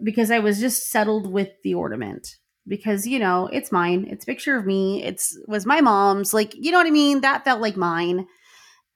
[0.02, 2.36] because i was just settled with the ornament
[2.68, 6.54] because you know it's mine it's a picture of me it's was my mom's like
[6.54, 8.26] you know what i mean that felt like mine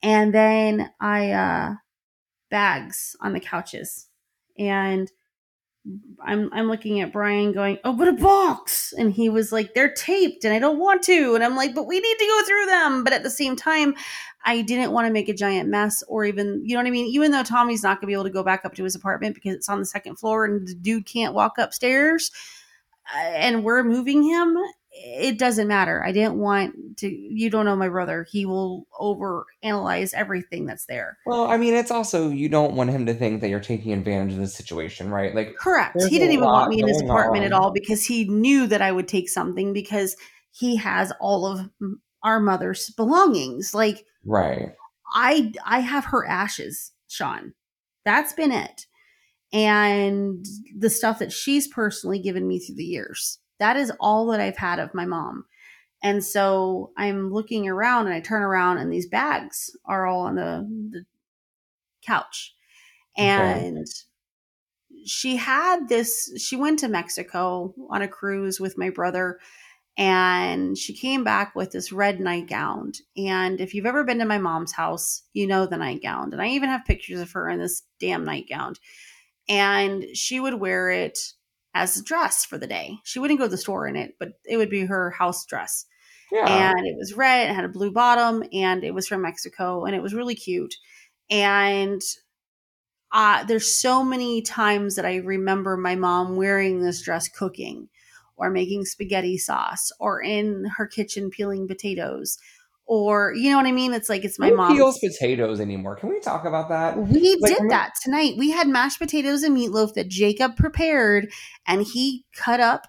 [0.02, 1.74] and then i uh
[2.50, 4.08] bags on the couches
[4.58, 5.10] and
[6.22, 9.94] I'm I'm looking at Brian going, "Oh, but a box." And he was like, "They're
[9.94, 12.66] taped and I don't want to." And I'm like, "But we need to go through
[12.66, 13.94] them." But at the same time,
[14.44, 17.06] I didn't want to make a giant mess or even, you know what I mean?
[17.06, 19.34] Even though Tommy's not going to be able to go back up to his apartment
[19.34, 22.30] because it's on the second floor and the dude can't walk upstairs
[23.14, 24.56] uh, and we're moving him,
[25.02, 26.04] it doesn't matter.
[26.04, 28.26] I didn't want to you don't know my brother.
[28.30, 31.18] He will over analyze everything that's there.
[31.26, 34.34] Well, I mean, it's also you don't want him to think that you're taking advantage
[34.34, 35.34] of the situation, right?
[35.34, 35.96] Like, Correct.
[36.02, 38.92] He didn't even want me in his apartment at all because he knew that I
[38.92, 40.16] would take something because
[40.52, 41.68] he has all of
[42.22, 43.74] our mother's belongings.
[43.74, 44.72] Like right?
[45.12, 47.54] I I have her ashes, Sean.
[48.04, 48.86] That's been it.
[49.52, 53.38] And the stuff that she's personally given me through the years.
[53.60, 55.44] That is all that I've had of my mom.
[56.02, 60.34] And so I'm looking around and I turn around and these bags are all on
[60.34, 61.04] the, the
[62.04, 62.54] couch.
[63.18, 63.28] Okay.
[63.28, 63.86] And
[65.06, 69.38] she had this, she went to Mexico on a cruise with my brother
[69.98, 72.92] and she came back with this red nightgown.
[73.16, 76.32] And if you've ever been to my mom's house, you know the nightgown.
[76.32, 78.74] And I even have pictures of her in this damn nightgown.
[79.48, 81.18] And she would wear it
[81.74, 82.96] as a dress for the day.
[83.04, 85.86] She wouldn't go to the store in it, but it would be her house dress
[86.32, 86.70] Yeah.
[86.70, 89.94] and it was red it had a blue bottom and it was from mexico and
[89.96, 90.74] it was really cute
[91.30, 92.00] and
[93.12, 97.88] uh, there's so many times that i remember my mom wearing this dress cooking
[98.36, 102.38] or making spaghetti sauce or in her kitchen peeling potatoes
[102.90, 105.94] or you know what i mean it's like it's my mom peels potatoes anymore?
[105.94, 106.98] Can we talk about that?
[106.98, 108.34] we Like, did that tonight.
[108.36, 111.28] We had mashed potatoes and meatloaf that Jacob prepared,
[111.68, 112.88] and he cut up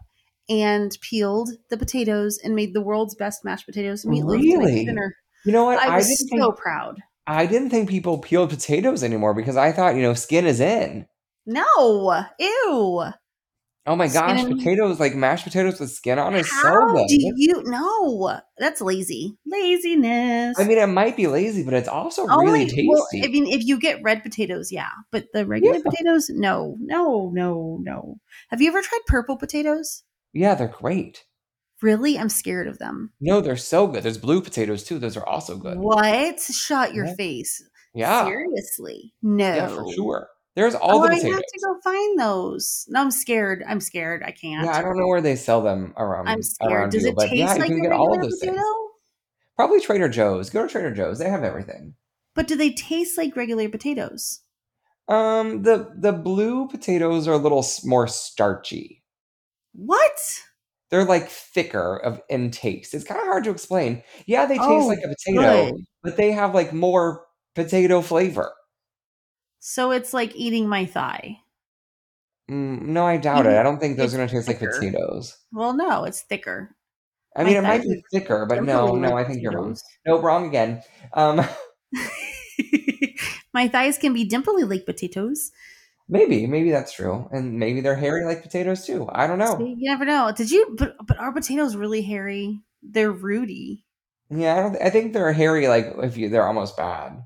[0.50, 4.86] and peeled the potatoes and made the world's best mashed potatoes and meatloaf Really?
[4.86, 5.16] dinner.
[5.46, 5.78] You know what?
[5.80, 6.98] I was didn't so think proud.
[7.28, 11.06] I didn't think people peeled potatoes anymore because I thought you know skin is in.
[11.46, 13.04] No, ew.
[13.88, 17.08] Oh my gosh, potatoes like mashed potatoes with skin on is so good.
[17.08, 17.64] do you?
[17.66, 19.36] know that's lazy.
[19.48, 20.60] Laziness.
[20.60, 22.88] I mean, it might be lazy, but it's also Only, really tasty.
[22.88, 25.82] well, I mean, if you get red potatoes, yeah, but the regular Yeah.
[25.90, 28.18] potatoes, no, no, no, no.
[28.50, 30.04] Have you ever tried purple potatoes?
[30.34, 31.26] yeah, they're great.
[31.82, 33.12] Really, I'm scared of them.
[33.20, 34.04] No, they're so good.
[34.04, 35.00] There's blue potatoes too.
[35.00, 35.80] Those are also good.
[35.80, 36.40] What?
[36.40, 37.16] Shut your Yeah.
[37.16, 37.64] face.
[37.96, 39.14] Yeah, Seriously.
[39.24, 39.56] No.
[39.56, 40.28] yeah, for sure.
[40.56, 41.34] There's all oh, the I potatoes.
[41.34, 42.86] have to go find those.
[42.90, 43.64] No, I'm scared.
[43.68, 44.22] I'm scared.
[44.24, 44.66] I can't.
[44.66, 46.28] Yeah, I don't know where they sell them around.
[46.28, 46.72] I'm scared.
[46.74, 48.30] around Does you, it but taste yeah, you like can a get all of regular
[48.32, 48.56] those potato?
[48.58, 48.68] things.
[49.56, 50.50] Probably Trader Joe's.
[50.50, 51.20] Go to Trader Joe's.
[51.20, 51.94] They have everything.
[52.36, 54.42] But do they taste like regular potatoes?
[55.08, 59.04] Um, the the blue potatoes are a little more starchy.
[59.74, 60.42] What?
[60.90, 62.94] They're like thicker of in taste.
[62.94, 64.04] It's kind of hard to explain.
[64.26, 65.86] Yeah, they taste Oh, like a potato, good.
[66.04, 68.52] but they have like more potato flavor.
[69.64, 71.38] So it's like eating my thigh.
[72.50, 73.56] Mm, no, I doubt it.
[73.56, 75.38] I don't think those are going to taste like potatoes.
[75.54, 76.76] Well, no, it's thicker.
[77.38, 79.78] I My mean, it might be thicker, but no, no, I think you're wrong.
[80.06, 80.82] No, wrong again.
[81.14, 81.46] Um,
[83.54, 85.52] my thighs can be dimply like potatoes.
[86.10, 89.08] maybe, maybe that's true, and maybe they're hairy like potatoes too.
[89.14, 89.60] I don't know.
[89.60, 90.34] You never know.
[90.36, 90.76] Did you?
[90.78, 92.60] But but are potatoes really hairy?
[92.82, 93.86] They're rooty.
[94.32, 95.68] Yeah, I, don't, I think they're hairy.
[95.68, 97.24] Like if you, they're almost bad.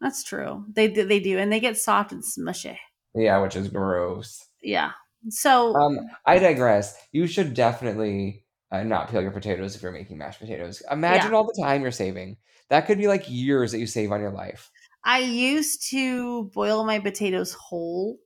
[0.00, 0.64] That's true.
[0.72, 2.76] They do- they do, and they get soft and smushy.
[3.14, 4.46] Yeah, which is gross.
[4.62, 4.92] Yeah.
[5.30, 6.96] So Um, I digress.
[7.12, 10.82] You should definitely uh, not peel your potatoes if you're making mashed potatoes.
[10.90, 12.36] Imagine all the time you're saving.
[12.70, 14.70] That could be like years that you save on your life.
[15.04, 18.18] I used to boil my potatoes whole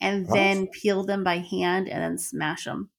[0.00, 0.34] and What?
[0.34, 2.90] then peel them by hand and then smash them.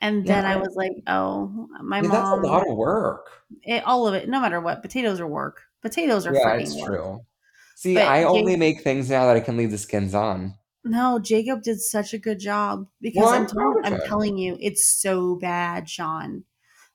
[0.00, 3.30] And then I I- was like, oh, my Yeah, that's a mom, lot of work.
[3.62, 5.62] it, all of it, no matter what, potatoes are work.
[5.82, 6.92] Potatoes are Yeah, it's work.
[6.92, 7.20] true.
[7.74, 10.54] See, But I only make things now that I can leave the skins on.
[10.84, 14.56] No, Jacob did such a good job because Well, I'm I'm telling, I'm telling you,
[14.60, 16.44] it's so bad, Sean.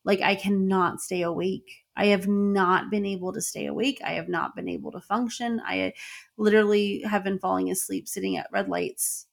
[0.04, 1.86] Like I cannot stay awake.
[1.96, 4.02] I have not been able to stay awake.
[4.04, 5.62] I have not been able to function.
[5.66, 5.94] I
[6.38, 9.28] literally have been falling asleep sitting at red lights,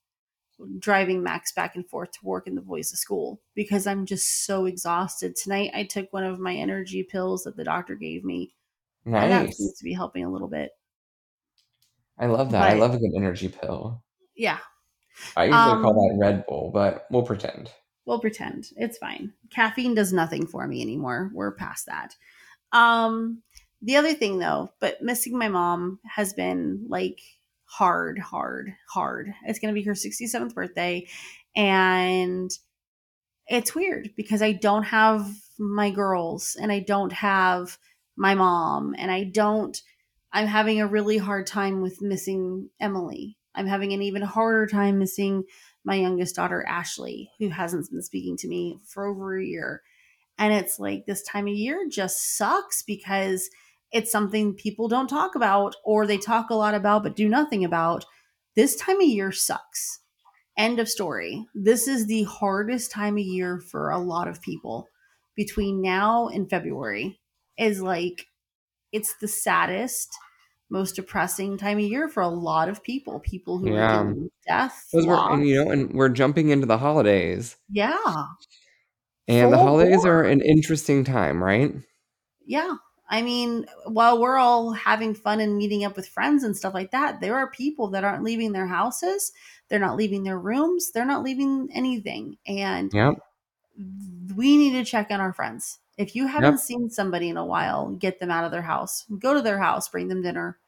[0.78, 4.44] driving Max back and forth to work and the boys to school because I'm just
[4.46, 5.36] so exhausted.
[5.36, 8.54] Tonight I took one of my energy pills that the doctor gave me.
[9.04, 9.56] And that Nice.
[9.56, 10.70] seems to be helping a little bit.
[12.18, 12.62] I love that.
[12.62, 14.02] I love a good energy pill.
[14.36, 14.58] Yeah,
[15.36, 17.70] I usually Um, call that Red Bull, but we'll pretend.
[18.04, 22.16] we'll pretend it's fine caffeine does nothing for me anymore we're past that
[22.72, 23.42] um
[23.82, 27.20] the other thing though but missing my mom has been like
[27.64, 31.06] hard hard hard it's going to be her 67th birthday
[31.54, 32.50] and
[33.46, 37.78] it's weird because i don't have my girls and i don't have
[38.16, 39.83] my mom and i don't
[40.33, 44.98] i'm having a really hard time with missing emily i'm having an even harder time
[44.98, 45.44] missing
[45.85, 49.83] my youngest daughter Ashley, who hasn't been speaking to me for over a year.
[50.38, 53.48] And it's like this time of year just sucks because
[53.90, 57.64] it's something people don't talk about or they talk a lot about but do nothing
[57.64, 58.05] about.
[58.55, 60.01] This time of year sucks.
[60.57, 61.46] End of story.
[61.55, 64.88] This is the hardest time of year for a lot of people
[65.35, 67.20] between now and February.
[67.62, 68.27] Is like
[68.92, 70.11] it's the saddest,
[70.70, 73.20] most depressing time of year for a lot of people.
[73.20, 74.01] People who Yeah.
[74.01, 74.88] are dealing with death.
[74.92, 77.96] Because we're and, you know, and we're jumping into the holidays, Yeah.
[79.29, 81.72] and the holidays are an interesting time, right?
[82.44, 82.75] Yeah.
[83.09, 86.90] I mean, while we're all having fun and meeting up with friends and stuff like
[86.92, 89.33] that, there are people that aren't leaving their houses.
[89.68, 90.90] They're not leaving their rooms.
[90.92, 92.38] They're not leaving anything.
[92.46, 93.14] And Yep.
[94.35, 95.79] we need to check on our friends.
[95.98, 96.61] If you haven't Yep.
[96.61, 99.05] seen somebody in a while, get them out of their house.
[99.18, 100.59] Go to their house, bring them dinner.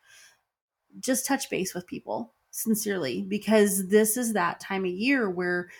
[1.01, 5.71] Just touch base with people sincerely because this is that time of year where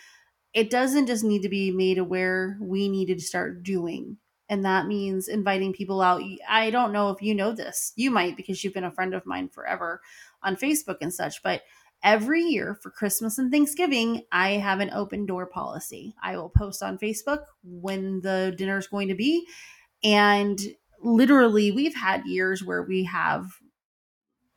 [0.53, 4.17] it doesn't just need to be made aware, we needed to start doing.
[4.49, 6.21] And that means inviting people out.
[6.49, 7.93] I don't know if you know this.
[7.95, 10.01] You might because you've been a friend of mine forever
[10.43, 11.63] on Facebook and such, but
[12.05, 16.13] every year for Christmas and Thanksgiving, I have an open door policy.
[16.23, 19.45] I will post on Facebook when the dinner is going to be.
[20.03, 20.59] And
[21.01, 23.47] literally, we've had years where we have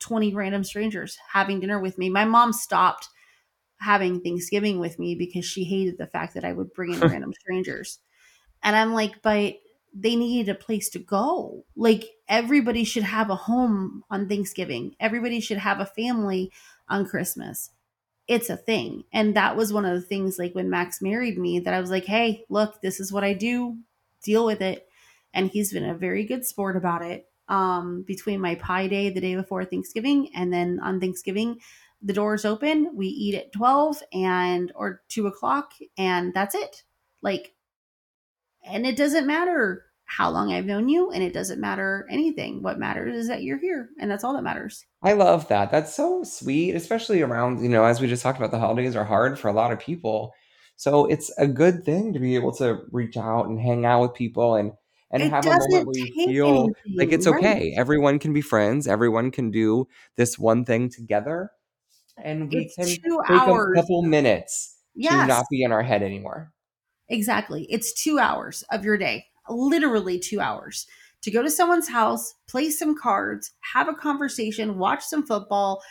[0.00, 2.10] 20 random strangers having dinner with me.
[2.10, 3.08] My mom stopped
[3.80, 7.32] having Thanksgiving with me because she hated the fact that I would bring in random
[7.32, 7.98] strangers.
[8.62, 9.54] And I'm like, but
[9.94, 11.64] they needed a place to go.
[11.76, 14.94] Like everybody should have a home on Thanksgiving.
[15.00, 16.52] Everybody should have a family
[16.88, 17.70] on Christmas.
[18.26, 19.04] It's a thing.
[19.12, 21.90] And that was one of the things like when Max married me that I was
[21.90, 23.78] like, "Hey, look, this is what I do.
[24.22, 24.86] Deal with it."
[25.32, 27.26] And he's been a very good sport about it.
[27.48, 31.60] Um between my pie day the day before Thanksgiving and then on Thanksgiving
[32.02, 36.84] the doors open we eat at 12 and or 2 o'clock and that's it
[37.22, 37.54] like
[38.68, 42.78] and it doesn't matter how long i've known you and it doesn't matter anything what
[42.78, 45.70] matters is that you're here and that's all that matters I love that.
[45.70, 49.04] That's so sweet, especially around, you know, as we just talked about, the holidays are
[49.04, 50.34] hard for a lot of people.
[50.76, 54.14] So it's a good thing to be able to reach out and hang out with
[54.14, 54.72] people and
[55.10, 57.36] and it have a moment where you feel like anything, it's right.
[57.36, 57.74] okay.
[57.78, 58.86] Everyone can be friends.
[58.86, 61.50] Everyone can do this one thing together,
[62.22, 65.82] and we it's can two take hours a couple minutes to not be in our
[65.82, 66.52] head anymore.
[67.08, 67.66] Exactly.
[67.70, 70.86] It's two hours of your day, literally two hours
[71.22, 75.82] to go to someone's house, play some cards, have a conversation, watch some football,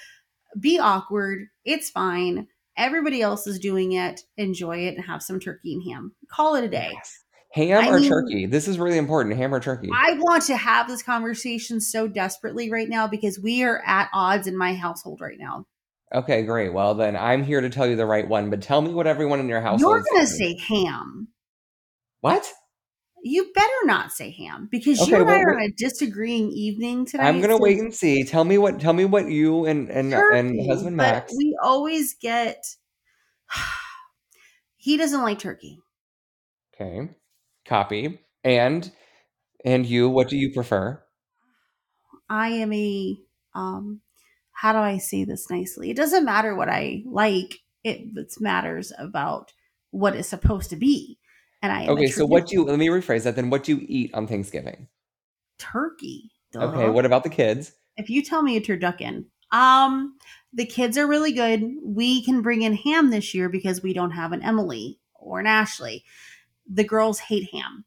[0.59, 1.47] be awkward.
[1.65, 2.47] It's fine.
[2.77, 4.21] Everybody else is doing it.
[4.37, 6.13] Enjoy it and have some turkey and ham.
[6.31, 6.91] Call it a day.
[6.93, 7.23] Yes.
[7.53, 8.45] Ham I or mean- turkey?
[8.45, 9.35] This is really important.
[9.35, 9.89] Ham or turkey?
[9.91, 14.47] I want to have this conversation so desperately right now because we are at odds
[14.47, 15.65] in my household right now.
[16.13, 16.73] Okay, great.
[16.73, 19.39] Well, then I'm here to tell you the right one, but tell me what everyone
[19.39, 21.27] in your house You're going to say ham.
[22.21, 22.49] What?
[23.23, 27.05] You better not say ham because Okay, you and I are on a disagreeing evening
[27.05, 27.27] tonight.
[27.27, 28.23] I'm gonna so wait and see.
[28.23, 31.33] Tell me what tell me what you and and turkey, and husband but Max.
[31.35, 32.63] we always get.
[34.77, 35.79] he doesn't like turkey.
[36.73, 37.09] Okay.
[37.65, 38.19] Copy.
[38.43, 38.89] And
[39.65, 41.03] and you, what do you prefer?
[42.29, 43.17] I am a
[43.55, 44.01] um.
[44.57, 45.91] How do I say this nicely?
[45.91, 47.59] It doesn't matter what I like.
[47.83, 49.53] It, it matters about
[49.91, 51.19] what it's supposed to be.
[51.61, 53.85] And I Okay, so what do you let me rephrase that then what do you
[53.87, 54.87] eat on Thanksgiving?
[55.59, 56.31] turkey.
[56.55, 57.73] Okay, what about the kids?
[57.97, 60.15] if you tell me a turducken um
[60.53, 64.11] the kids are really good we can bring in ham this year because we don't
[64.11, 66.03] have an emily or an ashley
[66.69, 67.83] the girls hate ham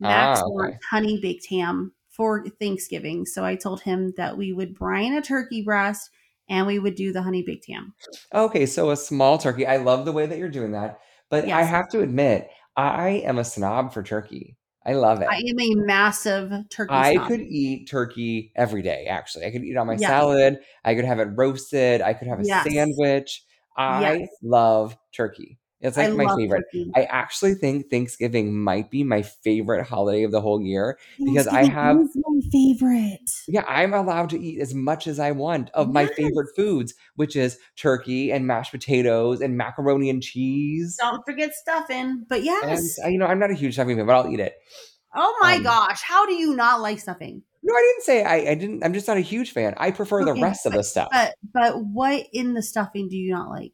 [0.00, 0.52] max Ah, okay.
[0.52, 5.22] wants honey baked ham for thanksgiving so i told him that we would brine a
[5.22, 6.10] turkey breast
[6.48, 7.94] and we would do the honey baked ham.
[8.34, 9.66] Okay, so a small turkey.
[9.66, 11.00] I love the way that you're doing that,
[11.30, 14.56] but I have to admit, I am a snob for turkey.
[14.84, 15.28] I love it.
[15.30, 17.28] I am a massive turkey I snob.
[17.28, 19.46] could eat turkey every day, actually.
[19.46, 20.10] I could eat it on my Yes.
[20.10, 20.58] salad.
[20.84, 22.02] I could have it roasted.
[22.02, 22.68] I could have a Yes.
[22.70, 23.42] sandwich.
[23.76, 24.28] I Yes.
[24.42, 25.58] love turkey.
[25.84, 26.64] It's I like my favorite.
[26.72, 26.90] turkey.
[26.96, 31.64] I actually think Thanksgiving might be my favorite holiday of the whole year because I
[31.64, 33.30] have my favorite.
[33.46, 37.36] yeah, I'm allowed to eat as much as I want of my favorite foods, which
[37.36, 40.96] is turkey and mashed potatoes and macaroni and cheese.
[40.98, 42.24] Don't forget stuffing.
[42.28, 42.98] But And yes.
[43.04, 44.54] uh, you know, I'm not a huge stuffing fan, but I'll eat it.
[45.14, 46.02] Oh my Um, gosh.
[46.02, 47.42] How do you not like stuffing?
[47.62, 48.84] No, I didn't say I, I didn't.
[48.84, 49.74] I'm just not a huge fan.
[49.76, 51.08] I prefer the Okay, rest of the stuff.
[51.12, 53.72] But but what in the stuffing do you not like?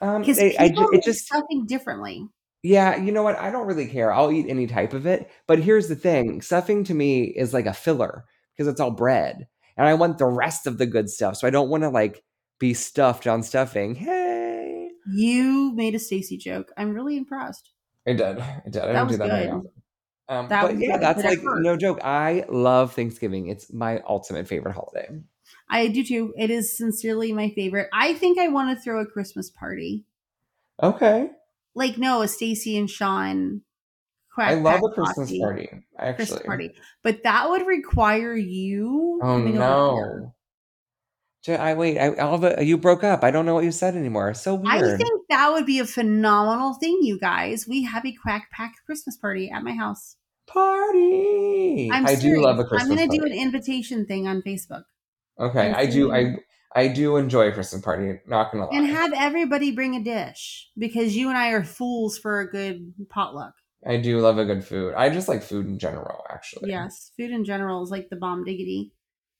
[0.00, 2.28] Um, Because I, I ju- it just stuffing differently.
[2.62, 3.38] yeah, you know what?
[3.38, 4.12] I don't really care.
[4.12, 5.30] I'll eat any type of it.
[5.46, 8.24] But here's the thing: stuffing to me is like a filler
[8.56, 9.46] because it's all bread,
[9.76, 11.36] and I want the rest of the good stuff.
[11.36, 12.22] So I don't want to like
[12.58, 13.94] be stuffed on stuffing.
[13.94, 16.72] Hey, You made a Stacy joke.
[16.76, 17.70] I'm really impressed.
[18.06, 18.38] I did.
[18.40, 18.76] I did.
[18.82, 19.54] I That don't was do that very good.
[19.54, 19.70] often.
[20.30, 22.00] Um, That but yeah, good, that's but like no joke.
[22.04, 23.48] I love Thanksgiving.
[23.48, 25.08] It's my ultimate favorite holiday.
[25.70, 26.34] I do too.
[26.36, 27.88] It is sincerely my favorite.
[27.92, 30.04] I think I want to throw a Christmas party.
[30.82, 31.30] Okay,
[31.74, 33.62] Like no, a Stacy and Sean
[34.32, 35.66] quack I love a Christmas posse party.
[35.66, 36.70] Christmas Actually, party.
[37.02, 40.20] But that would require you Oh coming over here.
[40.20, 40.34] no.
[41.48, 41.98] I wait.
[41.98, 43.24] I, Alva, you broke up.
[43.24, 44.34] I don't know what you said anymore.
[44.34, 47.66] So I think that would be a phenomenal thing, you guys.
[47.66, 50.16] We have a quack pack Christmas party at my house.
[50.46, 51.90] Party.
[51.92, 52.38] I'm I serious.
[52.38, 54.84] do love a Christmas I'm gonna do an invitation thing on Facebook
[55.40, 56.12] okay, I'm do.
[56.12, 56.36] I.
[56.76, 58.20] I do enjoy a Christmas party.
[58.26, 58.76] Not gonna lie.
[58.76, 62.92] and have everybody bring a dish because you and I are fools for a good
[63.08, 63.54] potluck.
[63.86, 64.94] I do love a good food.
[64.94, 66.24] I just like food in general.
[66.30, 68.92] Actually, Yes, food in general is like the bomb diggity.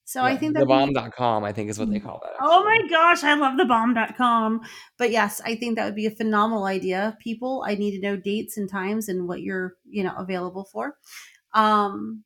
[0.04, 1.44] So I Yeah, think that thebomb.com.
[1.44, 2.32] I think is what they call that.
[2.40, 4.62] Oh my gosh, I love the bomb.com.
[4.96, 7.18] But yes, I think that would be a phenomenal idea.
[7.20, 10.96] People, I need to know dates and times and what you're, you know, available for.
[11.52, 12.24] Um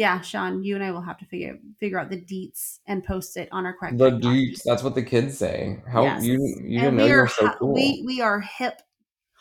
[0.00, 3.36] yeah, Sean, you and I will have to figure figure out the deets and post
[3.36, 3.98] it on our crack.
[3.98, 4.62] The deets.
[4.64, 5.82] That's what the kids say.
[5.86, 6.24] How Yes.
[6.24, 7.74] you you And know we you are so cool.
[7.74, 8.80] we we are hip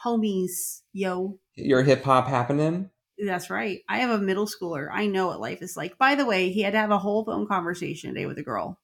[0.03, 1.39] homies, yo.
[1.55, 2.89] Your hip hop happening.
[3.18, 3.80] That's right.
[3.88, 4.89] I have a middle schooler.
[4.91, 5.97] I know what life is like.
[5.97, 8.78] By the way, he had to have a whole phone conversation today with a girl.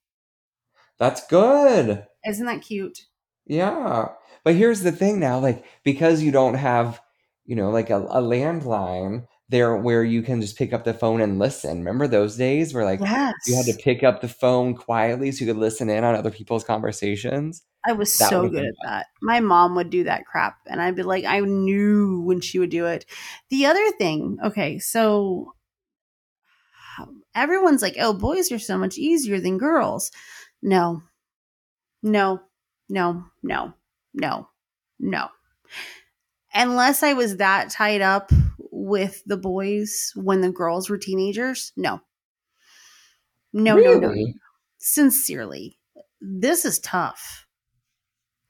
[0.98, 2.06] That's good.
[2.26, 3.04] Isn't that cute?
[3.46, 4.08] Yeah.
[4.44, 7.02] But here's the thing now, like, because you don't have,
[7.44, 11.20] you know, like a, a landline there where you can just pick up the phone
[11.20, 11.78] and listen.
[11.78, 13.34] Remember those days where like Yes.
[13.46, 16.30] you had to pick up the phone quietly so you could listen in on other
[16.32, 17.62] people's conversations?
[17.86, 19.06] I was That so good at that.
[19.22, 22.70] My mom would do that crap, and I'd be like, I knew when she would
[22.70, 23.06] do it.
[23.48, 25.52] The other thing, okay, so
[27.34, 30.10] everyone's like, oh, boys are so much easier than girls.
[30.62, 31.02] No,
[32.02, 32.40] no,
[32.88, 33.74] no, no,
[34.14, 34.48] no,
[34.98, 35.28] no.
[36.54, 38.32] Unless I was that tied up
[38.86, 42.00] with the boys when the girls were teenagers, no.
[43.52, 44.14] No, no, no,
[44.78, 45.78] sincerely,
[46.20, 47.46] this is tough.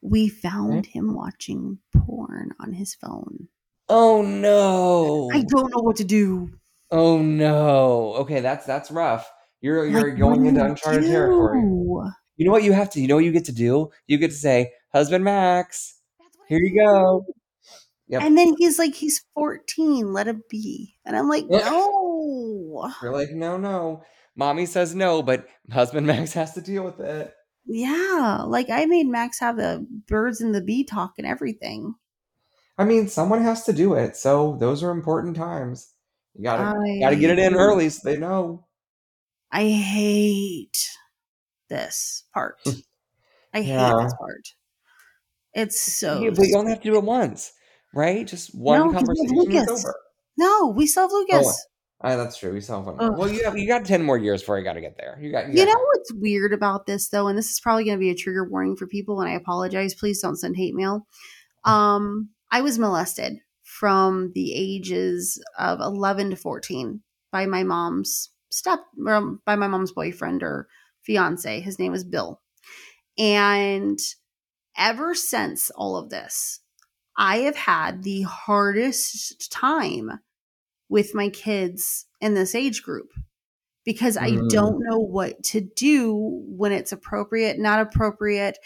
[0.02, 3.48] We found him watching porn on his phone.
[3.88, 5.30] Oh no.
[5.32, 6.50] I don't know what to do.
[6.90, 8.14] Oh no.
[8.18, 9.30] Okay, that's that's rough.
[9.60, 11.60] You're you're Like, going what into do you uncharted territory.
[12.36, 13.90] You know what you have to you know what you get to do?
[14.06, 17.26] You get to say, husband Max, That's what I here you go.
[18.08, 18.22] Yep.
[18.22, 20.96] And then he's like, he's 14, let him be.
[21.04, 21.68] And I'm like, Yeah.
[21.70, 22.92] no.
[23.02, 24.02] You're like, no, no.
[24.36, 27.32] Mommy says no, but husband Max has to deal with it.
[27.66, 28.44] Yeah.
[28.46, 31.94] Like I made Max have the birds and the bee talk and everything.
[32.78, 35.92] I mean, someone has to do it, so those are important times.
[36.34, 38.66] You gotta I gotta get it in early so they know.
[39.50, 40.90] I hate
[41.70, 42.60] this part.
[43.54, 44.48] I hate this part.
[45.54, 47.52] It's so Yeah, but you only have to do it once,
[47.94, 48.26] right?
[48.26, 49.84] Just one No, 'cause we have conversation Lucas.
[49.84, 49.94] over.
[50.36, 51.66] no, we still have Lucas.
[52.02, 52.52] Oh, that's true.
[52.52, 52.96] We still have one.
[53.00, 53.16] Ugh.
[53.18, 55.18] Well, you have you got ten more years before you got to get there.
[55.20, 57.96] You got you, You know what's weird about this though, and this is probably going
[57.96, 59.94] to be a trigger warning for people, and I apologize.
[59.94, 61.06] Please don't send hate mail.
[61.64, 67.00] Um, I was molested from the ages of 11 to 14
[67.32, 70.68] by my mom's step, by my mom's boyfriend or
[71.02, 71.60] fiance.
[71.60, 72.40] His name was Bill,
[73.18, 73.98] and
[74.76, 76.60] ever since all of this,
[77.16, 80.20] I have had the hardest time
[80.88, 83.12] with my kids in this age group
[83.84, 84.48] because I Mm.
[84.48, 86.14] don't know what to do
[86.48, 88.58] when it's appropriate, not appropriate,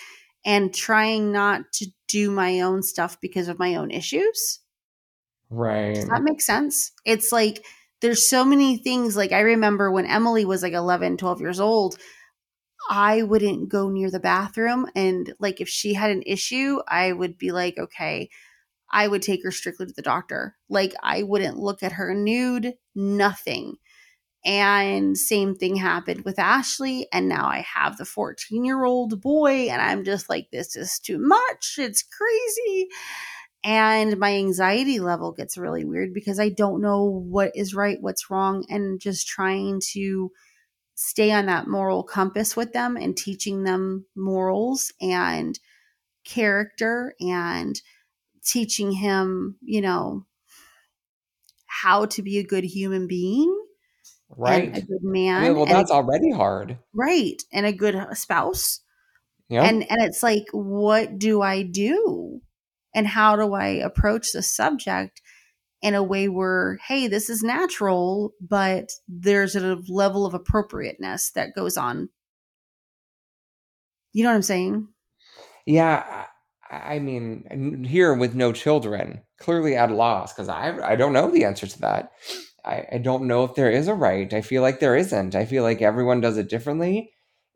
[0.45, 4.61] and trying not to do my own stuff because of my own issues.
[5.51, 5.95] right.
[5.95, 6.93] Does that make sense?
[7.05, 7.65] It's like
[8.01, 9.17] there's so many things.
[9.17, 11.99] Like I remember when Emily was like 11, 12 years old,
[12.89, 14.87] I wouldn't go near the bathroom.
[14.95, 18.31] And like if she had an issue, I would be like, okay,
[18.91, 20.57] I would take her strictly to the doctor.
[20.68, 23.76] Like I wouldn't look at her nude, nothing.
[24.45, 27.07] And same thing happened with Ashley.
[27.12, 30.99] And now I have the 14 year old boy, and I'm just like, this is
[30.99, 31.76] too much.
[31.78, 32.89] It's crazy.
[33.62, 38.31] And my anxiety level gets really weird because I don't know what is right, what's
[38.31, 40.31] wrong, and just trying to
[41.03, 45.59] stay on that moral compass with them and teaching them morals and
[46.27, 47.81] character and
[48.45, 50.27] teaching him, you know,
[51.67, 53.57] how to be a good human being
[54.37, 54.69] Right.
[54.77, 55.43] a good man.
[55.43, 56.79] Mean, well, and a- that's already hard.
[56.95, 57.43] right.
[57.53, 58.81] And a good spouse.
[59.49, 59.65] Yeah.
[59.65, 62.41] And and it's like, what do I do?
[62.95, 65.21] And how do I approach the subject
[65.83, 71.55] in a way where, hey, this is natural, but there's a level of appropriateness that
[71.55, 72.11] goes on.
[74.12, 74.89] You know what I'm saying?
[75.66, 76.26] Yeah,
[76.70, 81.45] I, mean, here with no children, clearly at loss because I I don't know the
[81.45, 82.12] answer to that.
[82.64, 84.33] I, I don't know if there is a right.
[84.33, 85.35] I feel like there isn't.
[85.35, 87.12] I feel like everyone does it differently,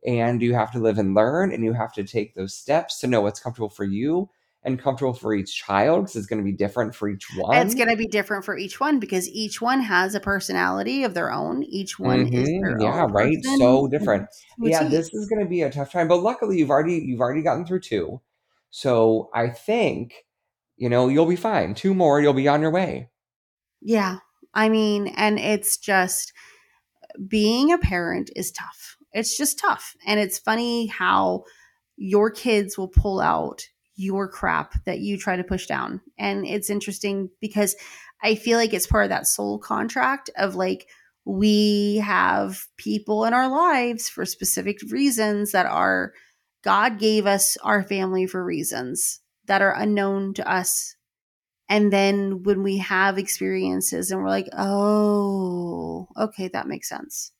[0.06, 3.06] and you have to live and learn, and you have to take those steps to
[3.06, 4.30] know what's comfortable for you
[4.64, 7.66] and comfortable for each child because it's going to be different for each one.
[7.66, 11.14] It's going to be different for each one because each one has a personality of
[11.14, 11.62] their own.
[11.64, 13.44] Each one is Mhm, their yeah, right.
[13.44, 14.28] person So different.
[14.64, 14.88] a yeah T.
[14.88, 17.66] this is going to be a tough time but luckily you've already you've already gotten
[17.66, 18.20] through two
[18.70, 20.24] so i think
[20.76, 23.10] you know you'll be fine two more you'll be on your way
[23.80, 24.18] Yeah.
[24.54, 26.32] I mean, and it's just
[27.28, 28.96] being a parent is tough.
[29.12, 29.94] It's just tough.
[30.06, 31.44] And it's funny how
[31.96, 33.62] your kids will pull out
[33.96, 36.00] your crap that you try to push down.
[36.18, 37.76] And it's interesting because
[38.22, 40.88] I feel like it's part of that soul contract of like,
[41.26, 46.12] we have people in our lives for specific reasons that are,
[46.62, 50.96] God gave us our family for reasons that are unknown to us
[51.68, 57.32] and then when we have experiences and we're like, oh, okay, that makes sense.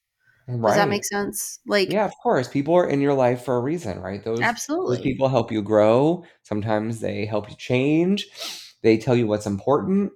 [0.47, 1.59] Right Does that make sense?
[1.67, 4.47] Like, yeah of course people are in your life for a reason right those those
[4.47, 4.99] absolutely.
[5.03, 8.27] people help you grow sometimes they help you change
[8.83, 10.13] they tell you what's important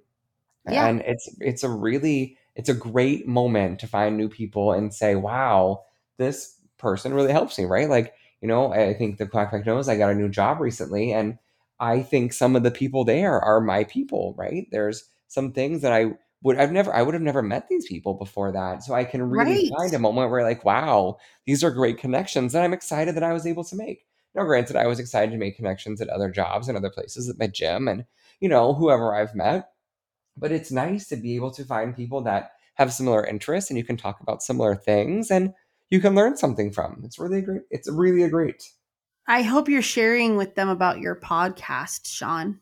[0.67, 0.87] Yeah.
[0.87, 5.15] and it's it's a really it's a great moment to find new people and say
[5.15, 5.83] wow
[6.17, 9.89] this person really helps me right like you know i think the quack pack knows
[9.89, 11.37] i got a new job recently and
[11.79, 15.91] i think some of the people there are my people right there's some things that
[15.93, 16.11] i
[16.41, 19.21] would i've never i would have never met these people before that so i can
[19.21, 19.71] really Right.
[19.77, 23.33] find a moment where like wow these are great connections that i'm excited that i
[23.33, 26.67] was able to make now granted i was excited to make connections at other jobs
[26.67, 28.05] and other places at my gym and
[28.39, 29.69] you know whoever i've met
[30.37, 33.83] but it's nice to be able to find people that have similar interests and you
[33.83, 35.53] can talk about similar things and
[35.89, 37.01] you can learn something from.
[37.03, 37.63] It's really great.
[37.71, 38.63] It's really a great.
[39.27, 42.59] I hope you're sharing with them about your podcast, Sean,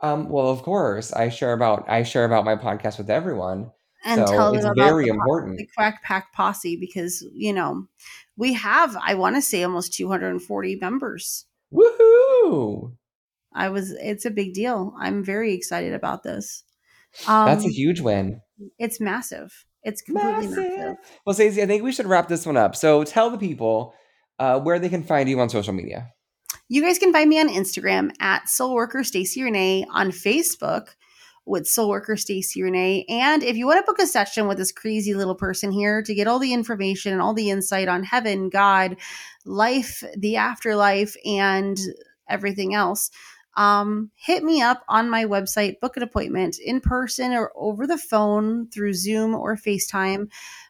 [0.00, 3.72] Um, well, of course, I share about I share about my podcast with everyone,
[4.04, 5.58] and so tell it's them about very the, important.
[5.58, 7.86] the Quack Pack Posse because, you know,
[8.36, 11.46] we have, I want to say, almost 240 members.
[11.72, 12.92] Woohoo!
[13.52, 14.94] I was, it's a big deal.
[14.98, 16.62] I'm very excited about this.
[17.26, 18.40] Um, That's a huge win.
[18.78, 19.64] it's massive.
[19.82, 20.78] It's completely massive.
[20.78, 20.96] Massive.
[21.24, 22.76] Well, Stacy, I think we should wrap this one up.
[22.76, 23.94] So tell the people
[24.38, 26.12] uh, where they can find you on social media.
[26.70, 30.88] You guys can find me on Instagram at Soulworker Stacy Renee, on Facebook
[31.46, 33.06] with Soulworker Stacy Renee.
[33.08, 36.14] And if you want to book a session with this crazy little person here to
[36.14, 38.98] get all the information and all the insight on heaven, God,
[39.46, 41.78] life, the afterlife, and
[42.28, 43.10] everything else,
[43.56, 47.96] um, hit me up on my website, book an appointment in person or over the
[47.96, 50.28] phone through Zoom or FaceTime.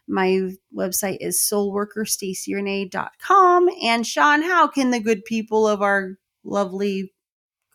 [0.09, 3.69] My website is soulworkerstacyrenee.com.
[3.83, 7.13] And Sean, how can the good people of our lovely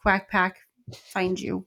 [0.02, 0.56] Quack Pack
[0.92, 1.66] find you?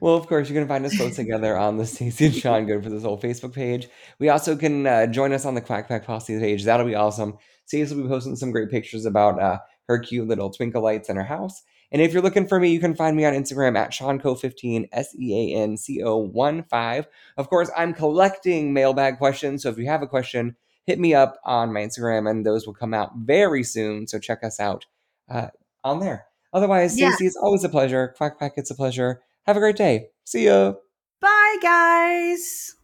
[0.00, 2.82] Well, of course, you can find us both together on the Stacy and Sean Good
[2.82, 3.88] for this whole Facebook page.
[4.18, 6.64] We also can uh, join us on the Quack Pack Posse page.
[6.64, 7.38] That'll be awesome.
[7.66, 9.58] Stacy will be posting some great pictures about uh,
[9.88, 11.62] her cute little twinkle lights in her house.
[11.92, 15.14] And if you're looking for me, you can find me on Instagram at SeanCo15, S
[15.18, 17.06] E A N C O 1 5.
[17.36, 19.62] Of course, I'm collecting mailbag questions.
[19.62, 22.74] So if you have a question, hit me up on my Instagram, and those will
[22.74, 24.06] come out very soon.
[24.08, 24.86] So check us out
[25.28, 25.48] uh,
[25.84, 26.26] on there.
[26.52, 27.10] Otherwise, Yeah.
[27.10, 28.14] Stacy, it's always a pleasure.
[28.16, 29.20] Quack Pack, it's a pleasure.
[29.46, 30.08] Have a great day.
[30.24, 30.74] See ya.
[31.20, 32.74] Bye, guys.